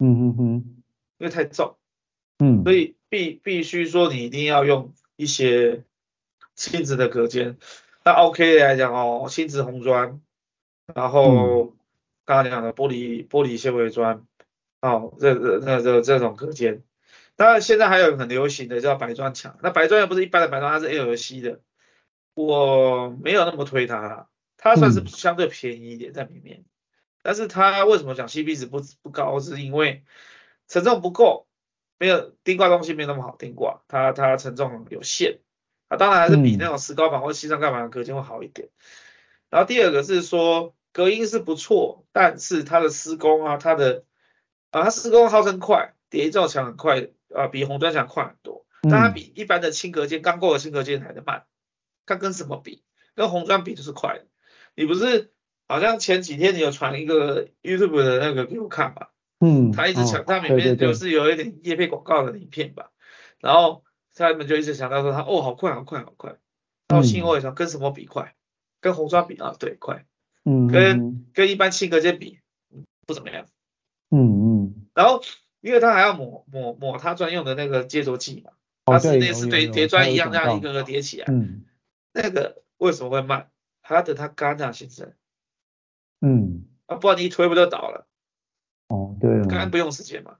[0.00, 0.82] 嗯嗯嗯，
[1.18, 1.76] 因为太重。
[2.40, 2.64] 嗯。
[2.64, 5.84] 所以必必须说你一定要用一些。
[6.54, 7.56] 轻质的隔间，
[8.04, 10.20] 那 OK 来讲哦，新质红砖，
[10.92, 11.74] 然后
[12.24, 14.26] 刚刚讲的玻璃玻璃纤维砖，
[14.80, 16.82] 哦，这这这这这种隔间，
[17.36, 21.60] 当然现在还有很流行的叫白砖墙，那白砖又不是一般的白砖，它是 LC 的，
[22.34, 26.64] 我没有那么推它，它算是相对便宜一点在里面，
[27.22, 30.02] 但是它为什么讲 CP 值不不高，是因为
[30.66, 31.46] 承重不够，
[31.98, 35.38] 没有钉挂东西没有那么好钉挂，它它承重有限。
[35.92, 38.70] 啊，当然还是比那种石膏板或西藏盖板的隔间会好一点。
[39.50, 44.04] 然后第二个是说隔音是不错，但是它的施工啊，它的
[44.70, 48.64] 啊，它施工号称快，叠一造墙很快，啊，比红砖墙快很多。
[48.80, 51.44] 但它比一般的轻隔间，刚构的轻隔间来的慢。
[52.06, 52.82] 它跟什么比？
[53.14, 54.24] 跟红砖比就是快的。
[54.74, 55.30] 你不是
[55.68, 59.10] 好像前几天你有传一个 YouTube 的那个给我看吧？
[59.40, 59.72] 嗯。
[59.72, 62.92] 他一直强，他里面就是有一点叶配广告的影片吧，
[63.38, 63.84] 然后。
[64.14, 66.36] 他们就一直想到说他哦，好快好快好快，
[66.88, 68.34] 然后信后也想跟什么比快，
[68.80, 70.04] 跟红砖比啊，对，快，
[70.44, 72.40] 嗯，跟跟一般轻隔间比
[73.06, 73.46] 不怎么样，
[74.10, 75.22] 嗯嗯，然后
[75.60, 78.52] 因为他还要抹抹抹他专用的那个接着剂嘛，
[78.84, 81.64] 它是类似叠叠砖一样这样一个个叠起来，嗯，
[82.12, 83.50] 那个为什么会慢？
[83.80, 85.12] 还要等它干那样形成，
[86.20, 88.06] 嗯，啊不然你一推不就倒了？
[88.88, 90.36] 哦对，干不用时间嘛。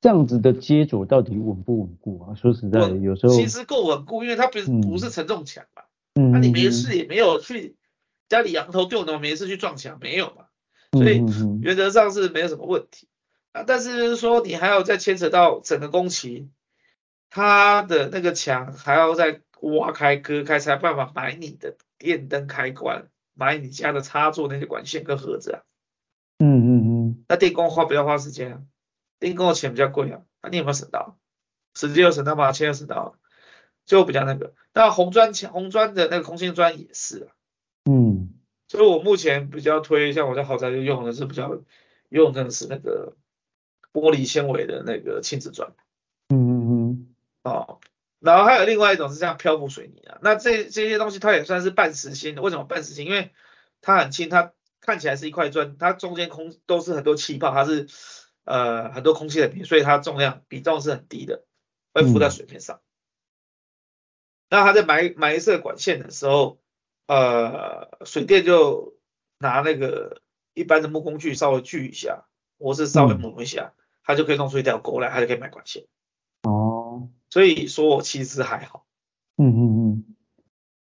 [0.00, 2.34] 这样子的接着到底稳不稳固啊？
[2.34, 5.82] 说实在的，有时候其实够稳固，因为它不是、嗯、不是承重墙嘛。
[6.14, 6.30] 嗯。
[6.32, 7.76] 那、啊、你没事也没有去
[8.28, 10.46] 家里仰头丢的，没事去撞墙没有嘛？
[10.92, 11.22] 所以
[11.60, 13.06] 原则上是没有什么问题
[13.52, 13.62] 啊。
[13.66, 16.48] 但是说你还要再牵扯到整个工期，
[17.28, 25.60] 它的那个墙还要再挖开割开，才办法买你的电灯开关买你家的插座那些管线跟盒子啊。
[26.38, 27.24] 嗯嗯嗯。
[27.28, 28.62] 那电工花不要花时间啊，
[29.20, 31.18] 电工的钱比较贵啊，那你有没有省到？
[31.74, 32.50] 时间有省到吗？
[32.50, 33.14] 钱有省到，
[33.86, 34.54] 就比较那个。
[34.72, 37.28] 那红砖墙、红砖的那个空心砖也是啊。
[37.84, 38.34] 嗯。
[38.66, 41.62] 所以我目前比较推，像我在豪宅就用的是比较
[42.08, 43.14] 用的是那个
[43.92, 45.72] 玻璃纤维的那个亲子砖。
[46.28, 47.14] 嗯嗯嗯。
[47.42, 47.78] 哦。
[48.20, 52.42] 然后还有另外一种是像漂浮水泥啊，那这这些东西它也算是半实心的。
[52.42, 53.06] 为什么半实心？
[53.06, 53.32] 因为
[53.80, 57.86] 它很轻，它看起来是一块砖，它中间空都是很多气泡，它是
[58.44, 61.44] 呃很多空气的比，所以它重量比重是很低的，
[61.92, 62.76] 会浮在水面上。
[62.76, 62.80] 嗯、
[64.50, 66.58] 那它在埋埋设管线的时候，
[67.06, 68.96] 呃，水电就
[69.38, 70.22] 拿那个
[70.54, 72.26] 一般的木工具稍微锯一下，
[72.58, 75.84] 或是稍微磨一下，嗯、它就可以弄出一条沟来，它就可以埋管线。
[76.42, 77.08] 哦。
[77.30, 78.84] 所以说其实还好，
[79.36, 80.16] 嗯嗯嗯，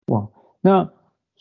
[0.06, 0.28] 哇，
[0.62, 0.90] 那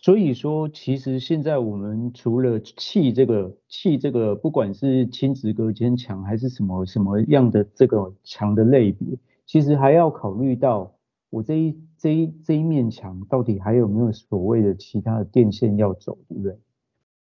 [0.02, 10.94] 所以说其实现在我们除了砌这个砌这个，不管是亲子隔间墙还是什么什么样的这个墙的类别，其实还要考虑到
[11.30, 16.58] 我这一这一这一面墙到底还有没有所谓的其他的电线要走，对不对？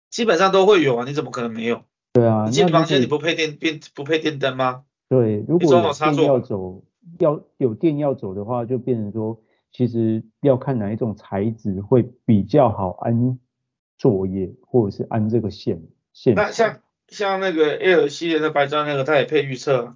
[0.09, 1.81] 基本上都会有啊，你怎么可能没有？
[2.13, 4.83] 对啊，你进房间你不配电电不配电灯吗？
[5.09, 6.83] 对，如果有电要走。
[7.19, 9.39] 要有电要走的话，就变成说，
[9.77, 13.37] 其实要看哪一种材质会比较好安
[13.95, 16.33] 作业，或者是安这个线线。
[16.33, 19.95] 那像像那个 L 系列的白砖那个，它也配预测。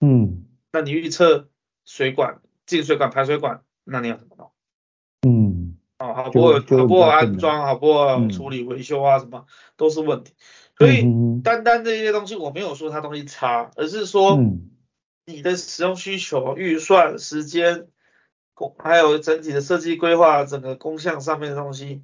[0.00, 0.46] 嗯。
[0.72, 1.50] 那你预测
[1.84, 4.50] 水管进水管排水管，那你要怎么弄？
[5.22, 5.76] 嗯。
[6.00, 10.32] 哦，好不好好不好安装，好不好处理维修啊，什么、嗯、都是问题。
[10.76, 11.04] 所以
[11.44, 14.32] 单单这些东西，我没有说它东西差，而是说。
[14.32, 14.68] 嗯
[15.24, 17.86] 你的使用需求、预算、时间，
[18.54, 22.02] 工还有整体的设计规划，整个工项上面的东西，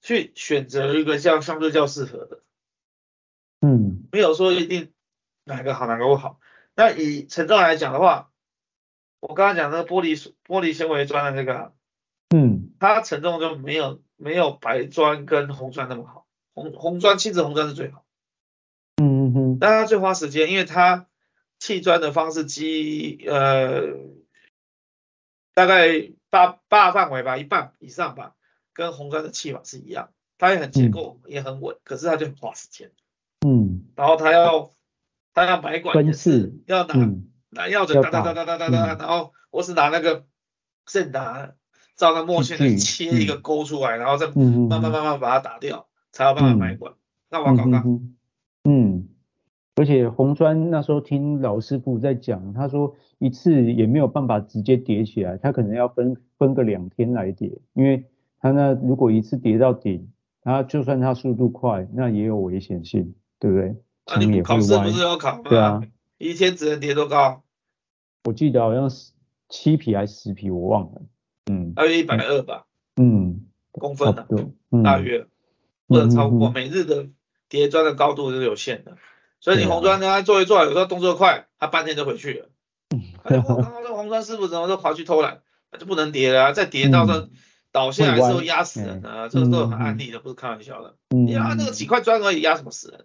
[0.00, 2.40] 去选择一个像相对较适合的。
[3.60, 4.92] 嗯，没有说一定
[5.44, 6.38] 哪个好哪个不好。
[6.74, 8.30] 那以承重来讲的话，
[9.20, 11.72] 我刚刚讲那个玻璃玻璃纤维砖的这个，
[12.34, 18.04] 嗯，它承重就没有没有白砖跟红砖那么好，红红砖亲子红砖是最好。
[18.96, 21.06] 嗯嗯嗯，但它最花时间，因为它。
[21.58, 23.80] 砌砖的方式基呃
[25.56, 28.34] 大概大大范围吧，一半以上吧，
[28.74, 32.90] 跟红砖的砌法是一样，它也很结构、嗯、也很稳，可是它就很花时间。
[33.40, 33.86] 嗯。
[33.96, 34.74] 然后它要
[35.32, 40.26] 它要买管也是是要拿、嗯、拿钥匙哒哒哒哒哒哒哒，然后我是拿那个
[40.86, 41.54] 线打
[41.96, 46.92] 照那墨线去切一个沟出来，嗯、然后再慢慢慢慢把它打掉，嗯、才有办法买管。
[46.92, 46.96] 嗯、
[47.30, 47.82] 那我搞搞。
[48.64, 49.08] 嗯。
[49.76, 58.06] 而且红砖那时候听老师傅在讲，他说一次也没有办法直接叠起来，他可能要分分个两天来叠，因为
[58.40, 60.10] 他那如果一次叠到顶，
[60.40, 63.76] 他就算他速度快，那也有危险性，对不对？
[64.06, 65.50] 啊，你考试不是要考吗？
[65.50, 65.82] 对啊，
[66.16, 67.42] 一天只能叠多高？
[68.24, 69.12] 我记得好像是
[69.50, 71.02] 七匹还是十匹，我忘了。
[71.50, 72.64] 嗯，大约一百二吧。
[72.96, 74.26] 嗯，公分的，
[74.70, 75.26] 嗯、大约
[75.86, 76.50] 不能超过。
[76.50, 77.08] 每日的
[77.50, 78.96] 叠砖的高度是有限的。
[79.46, 82.46] 所以你红砖呢，他做一做，有时候动作快，他半天就回去了。
[83.22, 86.52] 哎，我刚刚这个红砖师傅怎么都跑去偷懒，那就不能叠了啊！
[86.52, 87.28] 再叠到这
[87.70, 89.28] 倒下来之后压死人啊！
[89.28, 90.96] 这个都有很案例的，不是开玩笑的。
[91.10, 93.04] 你看那个几块砖而已，压什么死人？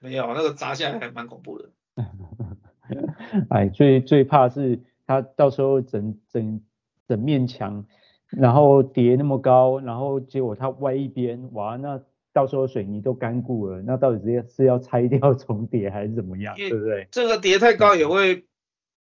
[0.00, 1.68] 没有，那个砸下来还蛮恐怖的。
[3.50, 6.62] 哎，最最怕是他到时候整整
[7.06, 7.84] 整面墙，
[8.30, 12.00] 然后叠那么高，然后结果他歪一边，哇，那。
[12.32, 16.54] 到时候水泥都干固了，那到底是要是要拆掉 重叠还是怎么样？
[16.56, 17.08] 对不对？
[17.10, 18.46] 这个叠太高也会，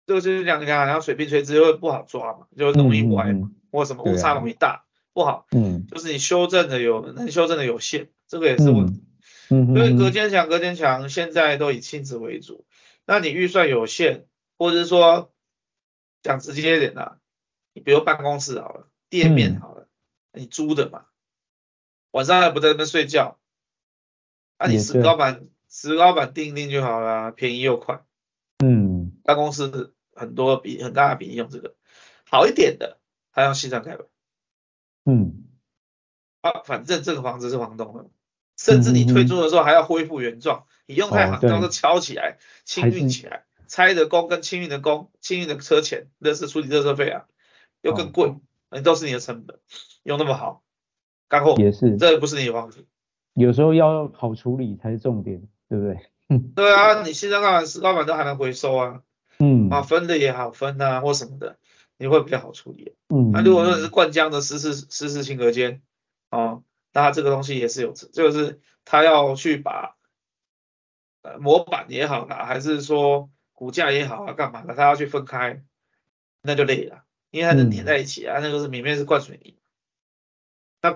[0.05, 4.79] 就是两两然后水平垂直会不好抓嘛，就容易歪嘛，嗯、或什么误差容易大，啊、
[5.13, 5.47] 不好。
[5.51, 5.87] 嗯。
[5.87, 9.03] 就是你修正的有能修正的有限，这个也是问题。
[9.49, 9.67] 嗯。
[9.69, 12.65] 因为隔间墙隔间墙现在都以亲子为主，
[13.05, 14.25] 那你预算有限，
[14.57, 15.31] 或者是说
[16.21, 17.19] 讲直接一点的，
[17.73, 19.87] 你比如办公室好了，店面好了，
[20.33, 21.05] 嗯、你租的嘛。
[22.15, 23.37] 晚上还不在那边睡觉，
[24.55, 28.05] 啊，你石膏板石膏板钉钉就好了，便宜又快。
[28.63, 31.75] 嗯，办公室很多比很大的比例用这个，
[32.23, 32.99] 好一点的
[33.33, 34.07] 他用西藏盖板。
[35.03, 35.43] 嗯，
[36.39, 38.05] 啊，反正这个房子是房东的，
[38.55, 47.25] 甚至你退租的时候还要恢复原状，你用太好，到时候敲起来、清运起来，拆的工跟清运的工、清运的车钱，那是处理垃圾费啊，
[47.81, 48.33] 又更贵，
[48.69, 49.59] 那都是你的成本，
[50.03, 50.63] 用那么好。
[51.27, 52.85] 干货也是，这不是你的房子。
[53.33, 55.99] 有时候要好处理才是重点，对不对？
[56.55, 59.01] 对啊，你现在看石膏板都还能回收啊，
[59.39, 61.57] 嗯，啊分的也好分啊或什么的，
[61.97, 62.95] 你会比较好处理。
[63.09, 65.81] 嗯，那如果说你是灌浆的湿式湿式性隔间，
[66.29, 66.61] 啊，
[66.93, 69.95] 那这个东西也是有，就是他要去把
[71.21, 75.61] 呃模板也好啦，还是说骨架也好啊，干嘛的，他要去分开，
[76.41, 79.55] 那就累了，因为它能粘在一起啊，嗯、那个是里面是灌水泥，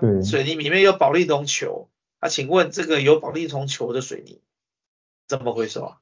[0.00, 1.88] 那水泥里面有保利龙球，
[2.20, 4.40] 那、啊、请问这个有保利龙球的水泥
[5.26, 5.98] 怎么回事啊？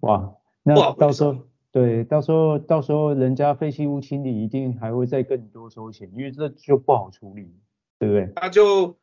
[0.00, 1.36] 哇，那到时候
[1.72, 7.60] 对，到时候到时候人家废弃物清理一定还会再更多收钱，因为这就不好处理，
[7.98, 8.32] 对不对？
[8.36, 8.96] 那就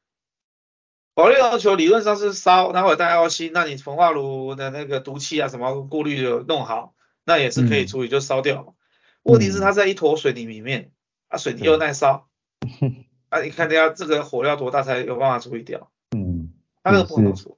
[1.14, 8.76] 保利龙球理论上是烧，然后带药芯，那你焚化炉的那个毒气啊什么过滤的弄好，那也是可以处理，就烧掉。
[9.24, 10.92] 嗯、问题是它在一坨水泥里面，
[11.28, 12.30] 啊水泥又耐烧，
[13.32, 15.90] 啊你看人家这个火要多大才有办法处理掉？
[16.12, 16.52] 嗯，
[16.84, 17.56] 他那个不好处理。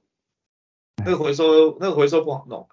[1.04, 2.68] 那个回收，那个回收不好弄，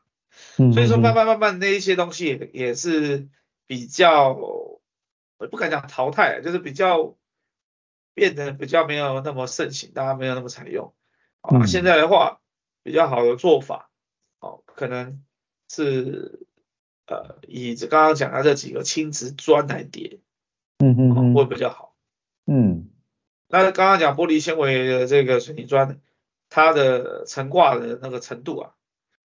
[0.71, 3.27] 所以说慢慢慢慢那一些东西也也是
[3.65, 7.17] 比较，我不敢讲淘汰，就是比较
[8.13, 10.93] 变得比较没有那么盛行，大家没有那么采用。
[11.41, 12.39] 啊，现在的话
[12.83, 13.89] 比较好的做法，
[14.39, 15.23] 哦，可能
[15.67, 16.45] 是
[17.07, 20.19] 呃以这刚刚讲的这几个轻质砖来叠，
[20.77, 21.95] 嗯嗯，会比较好。
[22.45, 22.90] 嗯，
[23.51, 25.99] 那刚刚讲玻璃纤维的这个水泥砖。
[26.53, 28.71] 它的层挂的那个程度啊，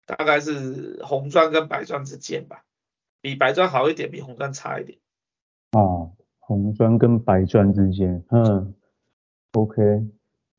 [0.06, 2.66] 大概是红砖跟白砖之间吧，
[3.20, 5.00] 比白砖好一点，比红砖差一点。
[5.72, 8.76] 哦，红砖跟白砖之间，嗯
[9.54, 9.82] ，OK，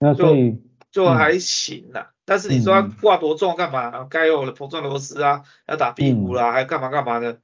[0.01, 2.11] 那所以就，就还行啦。
[2.11, 4.03] 嗯、但是你说挂多重干嘛？
[4.11, 7.39] 该有的膨胀螺丝啊，要打壁虎啦，嗯、还干嘛干嘛的，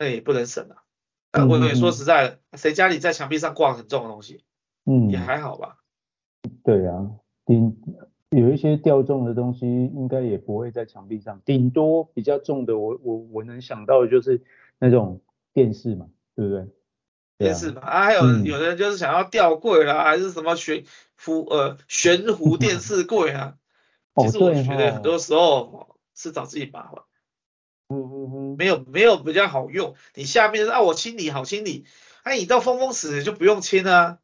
[0.00, 0.82] 那也不能省啊。
[1.30, 4.42] 但我也说实在的，谁家里在墙壁上挂很重的东西？
[4.84, 5.78] 嗯，也还好吧。
[6.62, 7.10] 对啊，
[7.46, 7.76] 顶。
[8.30, 14.42] 有一些吊重的东西，应该也不会在墙壁上，顶多比较重的，我我我能想到的就是
[14.80, 15.20] 那种
[15.52, 16.66] 电视嘛，对不对？
[17.38, 20.82] 电视嘛，啊，还有、嗯、有的人就是想要吊柜啦，还是什么悬
[21.14, 23.54] 浮呃悬壶电视柜啊。
[24.16, 27.04] 其实我觉得很多时候是找自己麻烦。
[27.86, 28.56] 嗯嗯嗯。
[28.58, 31.84] 没有没有比较好用，你下面让、啊、我清理好清理，
[32.24, 34.18] 哎、啊，你到风风死就不用清啊。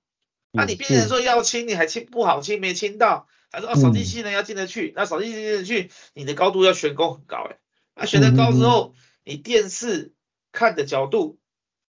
[0.52, 3.28] 那、啊、你变成说要清，你还清不好清，没清到。
[3.52, 7.58] 还说哦，扫地机器人要进得去，那扫地机器人进得去，你的高度要悬高很高哎，
[7.96, 10.12] 那悬得高之后，你电视
[10.52, 11.40] 看的角度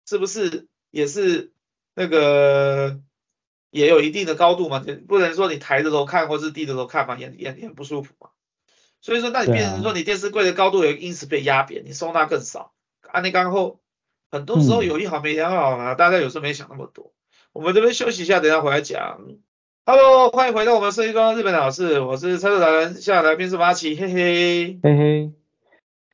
[0.09, 1.53] 是不是也是
[1.94, 3.01] 那个
[3.71, 4.85] 也有一定的高度嘛？
[5.09, 8.31] 不能说你抬着头看或是低着头看嘛，也也也不舒服嘛。
[9.01, 12.73] 所以说，那你变成说你电视柜的高度也因此被压扁，你收纳更少。
[13.03, 13.81] 安内刚后
[14.31, 17.12] 很多时候有一好没两好啊，大家有时候没想那么多。
[17.59, 19.18] 我们这边休息一下，等下回来讲。
[19.85, 25.33] Hello，欢迎回到我们设计装日本老师，我是车主达人，下来宾是马奇，嘿嘿，嘿嘿，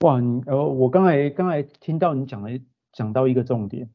[0.01, 2.49] 哇，你呃，我刚才刚才听到你讲了
[2.95, 3.91] 讲到一个重点，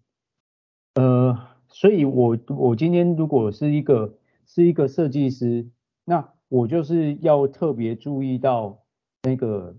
[0.93, 5.67] 呃，所以我我今天如果是一个是一个设计师，
[6.05, 8.83] 那我就是要特别注意到
[9.23, 9.75] 那个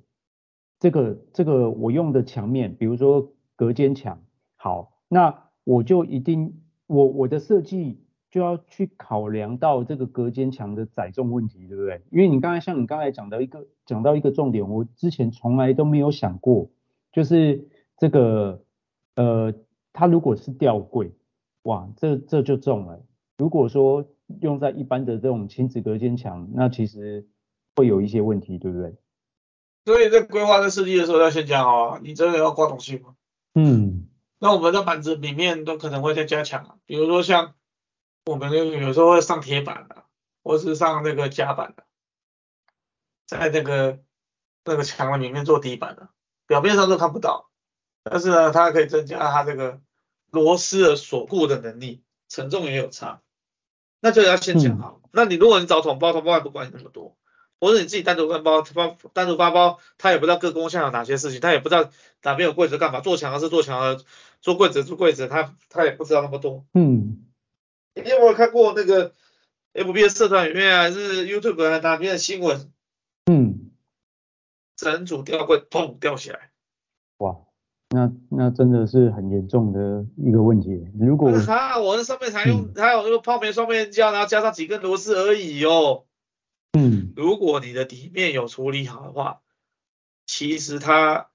[0.81, 4.21] 这个这个我用的墙面，比如说隔间墙，
[4.57, 6.60] 好，那我就一定
[6.91, 7.99] 我我的设计。
[8.33, 12.01] 就要去考量到这个隔间墙的载重问题，对不对？
[12.13, 16.71] 因为你刚才像你刚才讲到一个讲到一个重点，我之前从来都没有想过，
[17.11, 17.67] 就是
[17.99, 18.63] 这个
[19.17, 19.53] 呃，
[19.93, 21.11] 它如果是吊柜，
[21.63, 23.03] 哇，这这就重了。
[23.37, 24.07] 如果说
[24.41, 27.27] 用在一般的这种亲子隔间墙，那其实
[27.75, 28.95] 会有一些问题，对不对？
[29.87, 33.17] 所以在规划在设计的时候要先讲哦，你真的要挂东西吗？
[33.57, 33.90] 嗯，
[34.41, 37.55] 那我们的板子里面都可能会再加强啊，比如说像。
[38.27, 40.05] 我们有有时候会上铁板的，
[40.45, 41.85] 或是上那个夹板的，
[43.27, 43.99] 在那个
[44.63, 46.11] 那个墙的里面做底板的，
[46.47, 47.49] 表面上都看不到，
[48.05, 49.81] 但是呢，它可以增加它这个
[50.31, 53.23] 螺丝的锁固的能力，承重也有差，
[54.01, 55.01] 那就要先讲好。
[55.03, 57.17] 嗯、那你如果你找桶包，桶包也不管你那么多，
[57.59, 61.91] 或者你自己单独分包，包单独发包，他也不知道各工项有哪些事情，他也不知道
[62.23, 64.05] 哪边有柜子干嘛，做墙的是做墙的，
[64.41, 66.65] 做柜子做柜子，他他也不知道那么多。
[66.75, 67.27] 嗯。
[67.95, 69.13] 你有没有看过那个
[69.75, 72.73] FB 的社团里面，还是 YouTube 还是哪边的新闻？
[73.27, 73.73] 嗯，
[74.77, 76.53] 整组吊柜砰掉起来。
[77.19, 77.37] 哇，
[77.91, 80.87] 那那真的是很严重的一个问题。
[80.99, 86.07] 如果 啊，我那上面才用，还有那个泡棉双面胶，然后加上几根螺丝而已哦。
[86.79, 89.43] 嗯，如果你的底面有处理好的话，
[90.27, 91.31] 其实它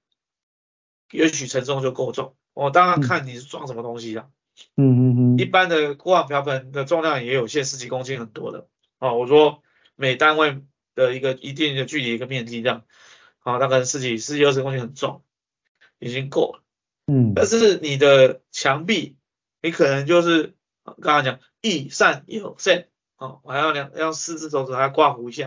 [1.12, 2.34] 也许承重就够重。
[2.56, 4.28] 我当然看你是装什么东西啊。
[4.74, 8.66] 嗯嗯嗯，一般的锅碗瓢盆的重量也有限，十几公斤很多的。
[8.98, 9.62] 啊，我说
[9.94, 10.62] 每单位
[10.94, 12.84] 的一个一定的距离一个面积这样，
[13.40, 15.22] 啊，大概十几十几二十公斤很重，
[15.98, 16.62] 已经够了。
[17.06, 19.18] 嗯，但是你的墙壁，
[19.60, 20.54] 你可能就是
[20.84, 22.88] 刚刚讲，易善有限，
[23.18, 25.46] 哦，我还要两要四只手指还要刮胡一下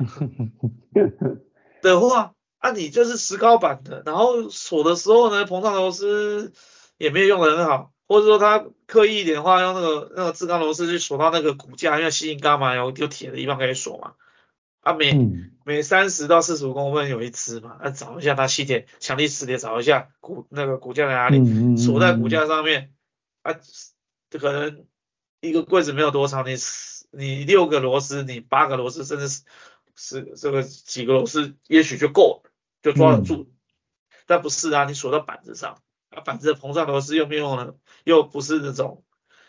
[1.81, 6.53] 的话，啊，你就是石膏板的，然后锁的时候呢，膨胀螺丝
[6.99, 14.13] 也没有用的很好，或者说他刻意一点的话，用那个那个自钢螺丝去锁到那个骨架，因为矽硬钢嘛，有有铁的地方可以锁嘛。
[14.81, 22.93] 啊，每、嗯、每三十到四十五公分有一只嘛，啊，找一下它吸铁强力磁铁，找一下骨那个骨架在哪里，锁、嗯、在骨架上面，
[23.41, 23.55] 啊，
[24.29, 24.85] 这可能
[25.41, 26.55] 一个柜子没有多长，你
[27.11, 29.43] 你六个螺丝，你八个螺丝，甚至是
[29.95, 32.49] 是这个几个螺丝，也许就够了，
[32.81, 33.35] 就抓得住。
[33.35, 33.47] 嗯、
[34.27, 35.81] 但不是啊，你锁到板子上，
[36.19, 39.03] 啊，板子的膨胀螺丝又没有呢，又不是那种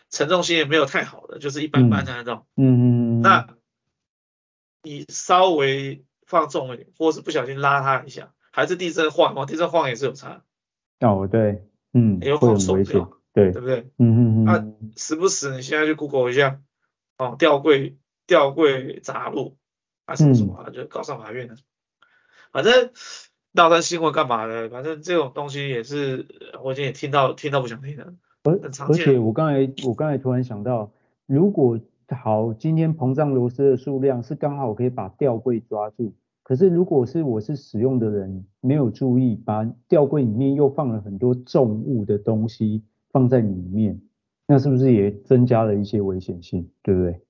[0.09, 3.47] 承重性也没有太好的，就是一般般的那种，嗯嗯嗯，那。
[4.83, 10.43] 你稍微放重一点，或是不小心拉它一下，还是地震晃，往，地震晃也是有差。
[11.01, 13.91] 哦，对，嗯，也有好手表，对，对不对？
[13.99, 14.47] 嗯嗯嗯。
[14.47, 14.65] 啊，
[14.97, 16.61] 时不时你现在去 Google 一下，
[17.19, 19.55] 哦，吊柜吊柜砸落，
[20.05, 21.57] 啊什么什么，嗯、就告上法院了。
[22.51, 22.91] 反正
[23.53, 24.69] 闹单新闻干嘛的？
[24.69, 26.25] 反正这种东西也是，
[26.63, 28.13] 我已经也听到听到不想听了。
[28.43, 30.91] 而而且我刚才我刚才突然想到，
[31.25, 31.79] 如果
[32.09, 36.13] 好，今天膨胀螺丝的数量是刚好可以把吊柜抓住。
[36.43, 44.01] 可是如果是我是使用的人，没有注意，把吊柜里面又放了很多重物的东西放在里面，
[44.47, 46.69] 那是不是也增加了一些危险性？
[46.83, 47.21] 对不对？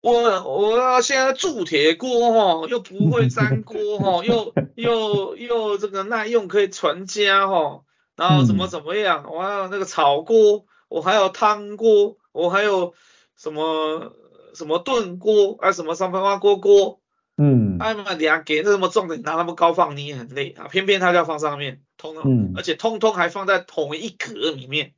[0.00, 0.12] 我
[0.44, 7.82] 我现在铸铁锅哈，又不会粘锅哈， 又又又这个耐用可以传家哈，
[8.16, 9.26] 然后怎么怎么样？
[9.30, 12.94] 我还有那个炒锅，我还有汤锅，我还有。
[13.40, 14.16] 什么
[14.52, 17.00] 什么炖锅啊，什么三分花锅锅，
[17.36, 20.66] 嗯，哎妈，呀给那么重的，你拿那么高放，你也很累啊。
[20.66, 24.94] 偏偏它就要放上面，通通，嗯、而且通通还放在同一格里面，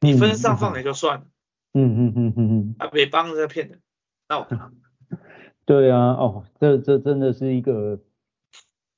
[0.00, 1.26] 你分上放也就算了，
[1.72, 3.80] 嗯嗯嗯嗯嗯，啊，别帮人家骗人，
[4.28, 4.46] 那我，
[5.64, 7.98] 对啊，哦，这这真的是一个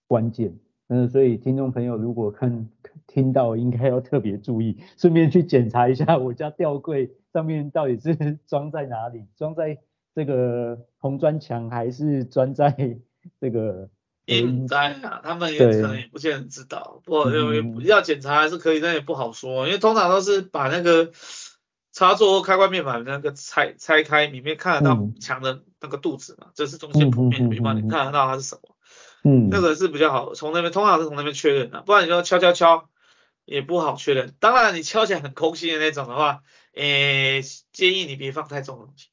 [0.07, 0.59] 关键，
[0.89, 2.69] 嗯，所以听众朋友如果看
[3.07, 7.17] 听到，应该要特别注意，顺便去检查一下我家吊柜。
[7.33, 9.25] 上面到底是 装在哪里？
[9.37, 9.79] 装在
[10.17, 12.99] 这个红砖墙，还是装在
[13.41, 13.89] 这个？
[14.27, 17.01] 应该啊，他们也可能也不见得知道。
[17.05, 17.33] 不过
[17.83, 21.11] 要检查还是可以，但也不好说，因为通常都是把那个
[21.93, 28.77] 插座开关面板那个拆拆开，里面看得到墙的那个肚子嘛，这是中线谱面，没办法，你看得到它是什么。
[29.25, 32.89] 嗯，那个是比较好，从那边通常是从那边确认的，不然你说敲敲敲
[33.45, 34.35] 也不好确认。
[34.39, 36.43] 当然你敲起来很空心的那种的话。
[36.73, 39.09] 诶、欸，建议你别放太重的东西，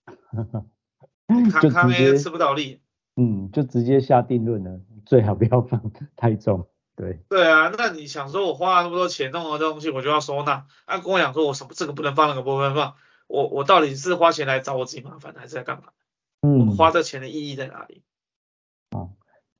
[1.49, 2.81] 卡卡呢吃不到力。
[3.15, 6.67] 嗯，就直接下定论了，最好不要放太重。
[6.97, 7.21] 对。
[7.29, 10.65] 对啊，那你想说我花了那么多钱弄了这东西，我就要收纳？
[10.83, 12.95] 啊，跟我讲说我什么这个不能放，那个不能放，
[13.27, 15.83] 我我到底是花钱来找我自己麻烦，还是在干嘛？
[16.41, 16.67] 嗯。
[16.67, 18.01] 我花这钱的意义在哪里？
[18.89, 19.07] 啊，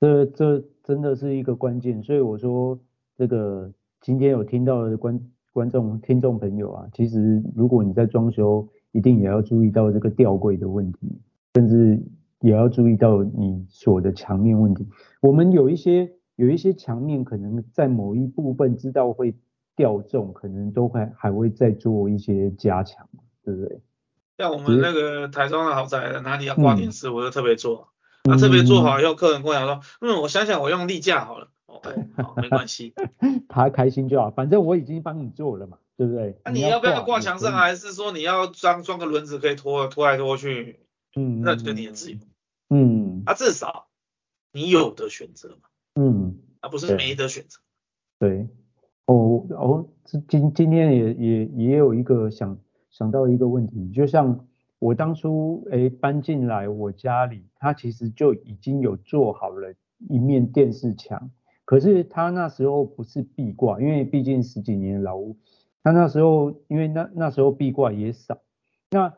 [0.02, 2.78] 这这真的是一个关键，所以我说
[3.18, 3.72] 这个
[4.02, 5.18] 今天有听到的观。
[5.54, 11.20] 观众、听众朋友啊，其实如果你在装修，一定也要注意到这个吊柜的问题，
[11.56, 12.00] 甚至
[12.42, 14.88] 也要注意到你锁的墙面问题。
[15.20, 19.36] 我们有一些有一些墙面可能在某一部分知道会
[19.76, 23.10] 掉重，可能都会还会再做一些加强，
[23.44, 23.82] 对不对？
[24.38, 27.90] 像我们那个台中的豪宅，哪里要挂电视，嗯、我就特别做。
[28.24, 31.50] 那、啊、特别做好以后，客人跟我讲说，嗯，我想想，我用立架好了。
[31.66, 31.82] 哦，
[32.18, 32.94] 好，没关系，
[33.50, 36.40] 他开心就好，反正我已经帮你做了嘛，对不对？
[36.46, 40.82] 那、啊、你要不要挂墙上，还是说你要装装个轮子可以拖拖来拖去？
[41.16, 42.20] 嗯，那就你的自由。
[42.70, 43.88] 嗯，啊，至少
[44.52, 45.70] 你有的选择嘛。
[46.00, 47.60] 嗯，啊，不是没得选择。
[48.20, 48.48] 对，
[49.08, 49.88] 哦哦，
[50.28, 52.58] 今今天也也也有一个想
[52.92, 54.46] 想到一个问题，就像
[54.78, 59.74] 我当初哎搬进来我家里，他其实就已经有做好了
[60.08, 61.32] 一面电视墙。
[61.66, 65.36] 可是他那时候不是壁挂，因为毕竟十几年老屋，
[65.84, 68.38] 他那时候因为那那时候壁挂也少，
[68.92, 69.14] 那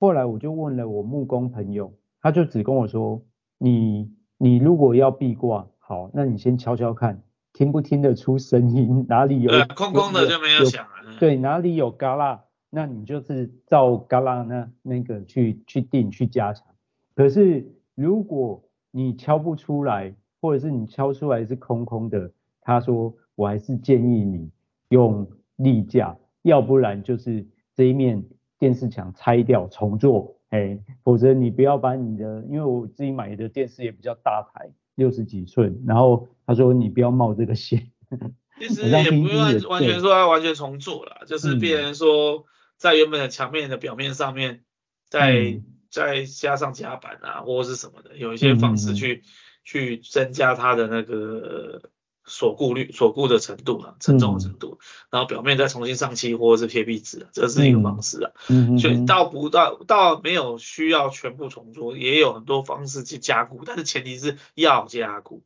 [0.00, 3.22] 后来我就问了我木工朋友，他就只跟我说，
[3.58, 7.22] 你你如果要壁挂，好，那你先敲敲看，
[7.52, 16.66] 听不听得出声音，哪里有，对，空空的就没有响了，对，哪里有嘎啦，那你就是照嘎啦那那个去去定去加强。
[17.14, 17.64] 可是
[17.94, 24.50] 如果你敲不出来，或者是你敲出来是空空的，他说我还是建议你
[24.88, 25.24] 用
[25.54, 28.24] 立架，要不然就是这一面
[28.58, 37.92] 电视墙拆掉重做，哎，否则你不要把你的，因为我自己买的电视也比较大台，六十几寸，然后他说你不要冒这个险。
[38.58, 39.38] 其实也不用
[39.68, 42.46] 完全说要完全重做了，就是变成说
[42.78, 44.64] 在原本的墙面的表面上面
[45.10, 49.22] 再再加上夹板啊，或者是什么的，有一些方式去、嗯、
[49.62, 51.90] 去增加它的那个
[52.26, 58.32] 锁固率、锁固的程度啊，沉重的程度，嗯、然后表面再重新上漆或者是贴壁纸，这是一个方式啊。
[58.48, 65.44] 嗯，所以到不到到没有需要全部重做，也有很多方式去加固，但是前提是要加固。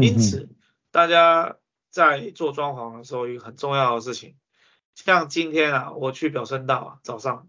[0.00, 0.50] 因此，
[0.90, 1.56] 大家
[1.90, 4.36] 在做装潢的时候，一个很重要的事情，
[4.94, 7.48] 像今天啊，我去表参道啊，早上。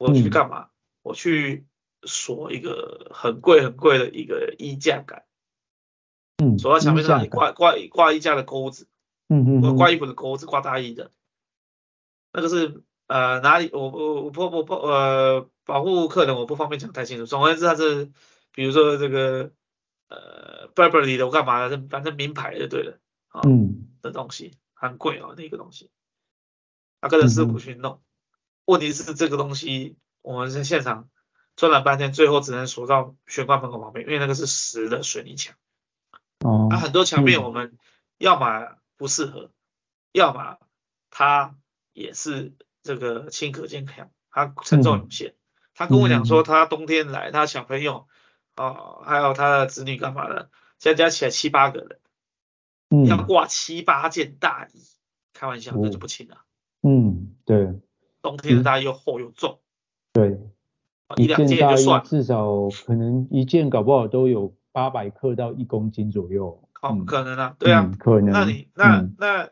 [0.00, 0.60] 我去干嘛？
[0.60, 0.70] 嗯、
[1.02, 1.66] 我去
[2.04, 5.24] 锁一个很贵很贵的一个衣架杆，
[6.38, 8.88] 嗯，走到墙壁上，你挂挂挂衣架的钩子，
[9.28, 11.10] 嗯嗯，挂衣服的钩子，挂大衣的，
[12.32, 13.70] 那个是呃哪里？
[13.72, 17.26] 我我我不不不呃保护客人，我不方便讲太清楚。
[17.26, 18.10] 总而言之，它是
[18.52, 19.50] 比如说这个
[20.08, 21.82] 呃 Burberry 的，我干嘛的？
[21.90, 25.90] 反正名牌就，对了，啊，嗯，的东西很贵哦，那个东西，
[27.00, 27.94] 他跟着师傅去弄。
[27.94, 28.00] 嗯
[28.68, 31.08] 问题是这个东西，我们在现场
[31.56, 35.56] 转了半天，最后只能锁到玄关门口旁边，因为那个是实的水泥墙。
[36.40, 36.68] 哦。
[36.70, 37.76] 那、啊、很多墙面我们
[38.18, 39.50] 要么不适合，嗯、
[40.12, 40.58] 要么
[41.10, 41.56] 它
[41.92, 45.30] 也是这个轻可见强，它承重有限。
[45.30, 45.34] 嗯、
[45.74, 48.06] 他跟我讲说，他冬天来，他小朋友
[48.56, 52.00] 哦，还有他的子女干嘛的，加加起来七八个人，
[52.90, 54.82] 嗯，要挂七八件大衣，
[55.32, 56.38] 开玩笑，那就不轻了。
[56.82, 57.80] 嗯，对。
[58.20, 59.60] 冬天的大衣又厚又重，
[60.12, 60.40] 对，
[61.16, 66.62] 一两件就算，至少可能一件搞不好都有八百克到一公斤左右。
[66.72, 68.30] 好，可能啊，对啊，嗯、可能。
[68.30, 69.50] 那你那那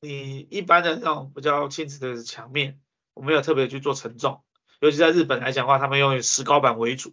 [0.00, 2.80] 你一般的那种比较轻质的墙面，
[3.12, 4.40] 我没有特别去做承重，
[4.80, 7.12] 尤其在日本来讲的话，他们用石膏板为主，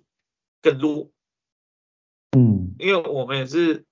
[0.61, 1.11] 更弱。
[2.31, 3.83] 嗯，因为我们也是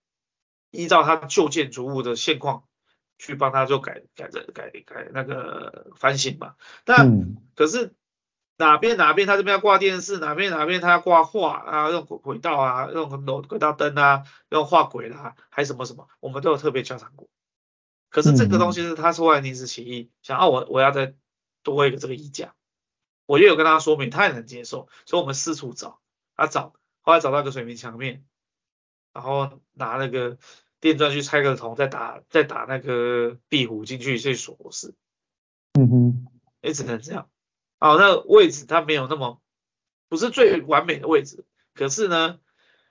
[0.72, 2.64] 依照它旧建筑物的现况。
[3.20, 7.94] 去帮他做改改改改改那个翻新嘛，那、嗯、可是
[8.58, 17.30] 哪边哪边他这边要挂电视，哪边哪边他要挂画啊，用轨道啊，用楼轨道灯啊，用画轨啦，还什么什么，我们都有特别交场过。
[18.10, 21.16] 可是这个东西是他突然临时起意，想要我我要再
[21.64, 22.54] 多一个这个衣架，
[23.26, 26.00] 我也有跟他说明，他也能接受，所以我们四处找，
[26.36, 28.26] 他找后来找到一个水泥墙面，
[29.14, 30.38] 然后拿那个。
[30.84, 34.96] 电钻去拆个头，再打再打那个壁虎进去去锁死。
[35.80, 36.28] 嗯哼，
[36.60, 37.30] 也只能这样。
[37.84, 39.42] 好，那个位置它没有那么
[40.08, 42.40] 不是最完美的位置，可是呢，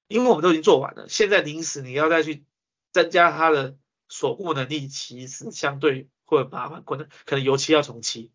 [0.07, 2.45] 因为我们都已经做完了，现在临时你要再去
[2.93, 3.78] 增加它的
[4.11, 8.32] 锁固能力，其实相对会很麻烦，可能可能油漆要重漆。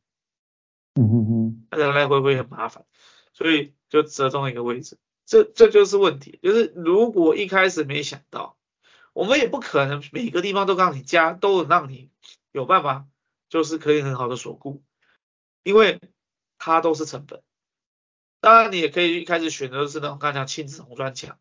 [0.96, 2.86] 嗯嗯嗯，来来回回很麻烦，
[3.34, 4.98] 所以就折中一个位置，
[5.28, 8.58] 这这就是问题，就是如果一开始没想到。
[9.14, 12.12] 我们也不可能每个地方都让你加，都让你
[12.52, 13.08] 有办法，
[13.50, 14.84] 就是可以很好的锁固，
[15.64, 16.00] 因为
[16.58, 17.42] 它都是成本。
[18.40, 21.38] 当然，你也可以一开始选择的是那种刚才讲轻质红砖墙，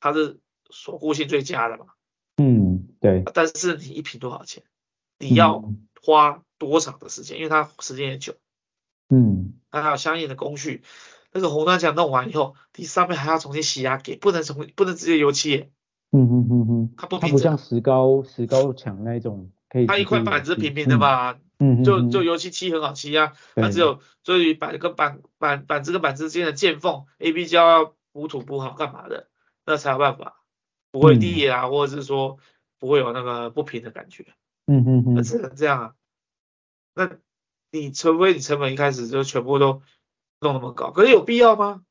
[0.00, 0.38] 它是
[0.70, 1.86] 锁固性最佳的嘛。
[2.36, 3.22] 嗯，对。
[3.34, 4.62] 但是你一平多少钱？
[5.18, 7.38] 你要花多长的时间？
[7.38, 8.34] 因为它时间也久。
[9.08, 9.54] 嗯。
[9.70, 10.82] 它还有相应的工序。
[11.32, 15.70] 那个红砖墙弄完以后，你上面还要重新洗压给，不能重，不能直接油漆。
[16.12, 21.40] 嗯嗯嗯嗯，它不它不像石膏石膏墙那种可以，它一块板子平平的嘛，嗯，
[21.84, 29.28] 就就油漆漆很好漆啊，它只有所以板跟板板板子跟板子之间的见缝，A B 胶要补土补好干嘛的，
[29.64, 30.42] 那才有办法
[30.90, 32.38] 不会裂啊，或者是说
[32.78, 34.26] 不会有那个不平的感觉，
[34.66, 35.94] 嗯嗯嗯，那只能这样啊，
[36.94, 37.10] 那
[37.70, 39.82] 你除非你成本一开始就全部都
[40.40, 41.82] 弄那么高，可是有必要吗？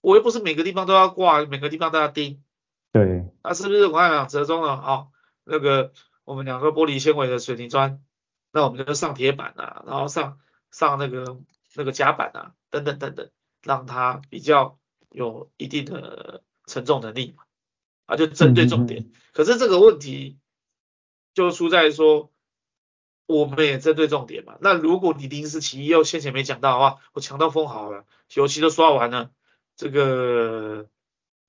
[0.00, 2.42] 我又不是每个地方都要挂，每个地方都要钉。
[2.92, 5.06] 对，那是不是我刚才讲折中了啊？
[5.44, 5.92] 那个
[6.24, 8.02] 我们两个玻璃纤维的水泥砖，
[8.52, 10.38] 那我们就上铁板啊，然后上
[10.70, 11.40] 上那个
[11.74, 13.30] 那个夹板啊，等等等等，
[13.62, 14.78] 让它比较
[15.10, 17.44] 有一定的承重能力嘛，
[18.06, 19.00] 啊，就针对重点。
[19.02, 20.38] 嗯、可是这个问题
[21.34, 22.30] 就出在说，
[23.26, 24.58] 我们也针对重点嘛。
[24.60, 29.30] 那如果你临时起意又先前没讲到的话，我墙都封好了，油漆都刷完了，
[29.76, 30.88] 这个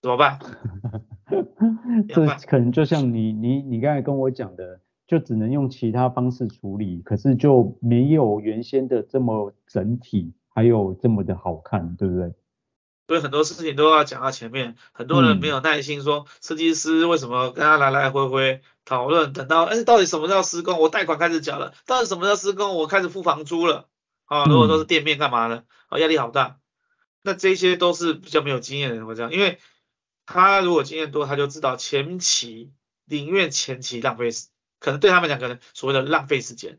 [0.01, 0.39] 怎么办？
[2.07, 4.79] 这可能就像你你你刚才跟我讲的，
[5.13, 12.33] 就只能用其他方式处理，可是就没有原先的这么整体，还有这么的好看，对不对？
[13.07, 23.87] 所以很多事情都要讲到前面，很多人没有耐心说，设计师为什么跟他来来回回讨论，等到哎到底什么叫施工，我贷款开始缴了，到底什么叫施工，我开始付房租了，
[24.25, 26.57] 啊，如果都是店面干嘛的，啊，压力好大，
[27.21, 29.59] 那这些都是比较没有经验的人会这样，因为。
[30.25, 32.71] 他如果经验多，他就知道前期
[33.03, 34.47] 宁愿前期浪费时，
[34.83, 36.77] 可能对他们讲，可能所谓的浪费时间。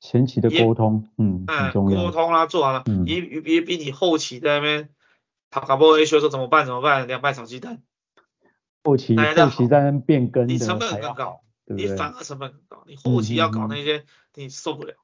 [0.00, 4.88] 前期的沟通，也嗯，沟通啦，做完了，也也比你后期在那边
[5.50, 7.06] 他搞不好会说怎么办怎么办？
[7.06, 7.82] 凉拌炒鸡蛋，
[8.82, 14.04] 后期后期在那变更，你成本更高，对对你反而成本更高，你后期要搞那些、嗯、
[14.36, 14.94] 你受不了。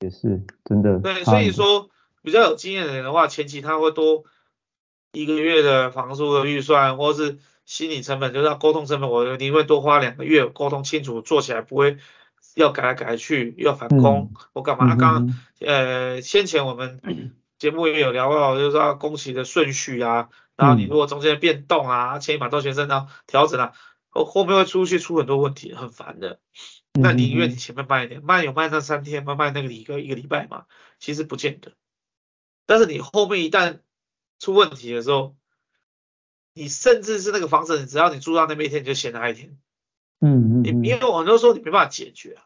[0.00, 0.98] 也是真的。
[1.00, 1.90] 对，所以说
[2.22, 4.24] 比较有经验的人的话，前期他会多
[5.12, 11.98] 一个月的房租的预算，或是心理成本，就是要沟通成本，我你会多花两个月沟通清楚，做起来不会
[12.54, 14.94] 要改来改去，又要返工，嗯、我干嘛？
[14.96, 17.00] 刚呃先前我们
[17.58, 23.72] 节目也有聊到，就是说工期的顺序啊，然后你如果中间变动啊，牵一发动全身啊，调整啊，
[24.10, 26.40] 后后面会出去出很多问题，很烦的。
[26.94, 30.64] 那你宁愿你前面慢一点，慢有慢那三天，慢慢那个一个一个礼拜嘛，
[30.98, 31.72] 其实不见得。
[32.66, 33.78] 但是你后面一旦
[34.38, 35.34] 出问题的时候，
[36.54, 39.58] 你甚至是那个房子，你只要你住到那边一天，你就嫌他一天。
[40.20, 40.82] 嗯嗯。
[40.82, 42.44] 你因为我很多时候你没办法解决啊。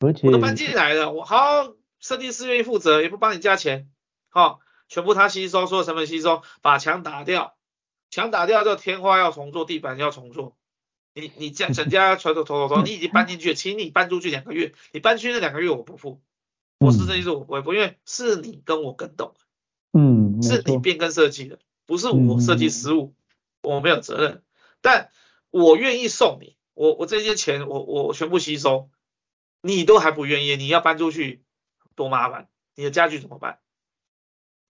[0.00, 0.26] 而且。
[0.26, 3.90] 我都搬进来了，我好设计师愿意负责，也不帮你加钱，
[4.28, 7.56] 好，全部他吸收，所有成本吸收，把墙打掉，
[8.10, 10.56] 墙打掉之后天花要重做，地板要重做。
[11.14, 16.20] 你你这样整家全都头头头，你已经搬进去了，请你搬出去两个月，你搬出去那两个月我不付，
[16.78, 19.34] 我是这意思，我不会付，因为是你跟我更动，
[19.92, 21.58] 嗯，是你变更设计的，
[21.88, 23.14] 不是我设计失误，
[23.62, 24.42] 我没有责任，
[24.82, 25.10] 但
[25.50, 28.90] 我愿意送你，我我这些钱我我全部吸收，
[29.62, 31.42] 你都还不愿意，你要搬出去
[31.94, 33.60] 多麻烦，你的家具怎么办？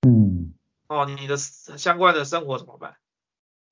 [0.07, 0.55] 嗯，
[0.87, 2.99] 哦，你的相关的生活怎么办？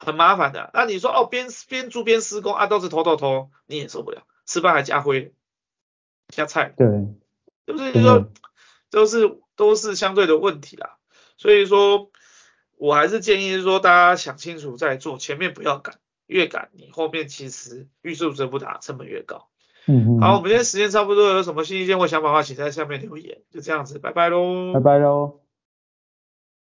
[0.01, 5.33] 很麻烦的，那你说哦，边边住边施工啊，都是头头头，你也受不了，吃饭还加灰
[6.29, 6.87] 加菜，对，
[7.65, 7.93] 是不是？
[7.93, 8.29] 你说
[8.91, 10.99] 都是都是相对的问题啦，
[11.39, 12.11] 所以说
[12.79, 15.97] 我还是建议说大家想清楚再做，前面不要赶，
[16.27, 19.49] 越赶你后面其实欲速则不达，成本越高。
[19.87, 20.21] 嗯嗯。
[20.21, 25.46] 好，我们今天时间差不多，有什么新意见或想法的话，请在下面留言，就这样子，拜拜喽，拜拜喽。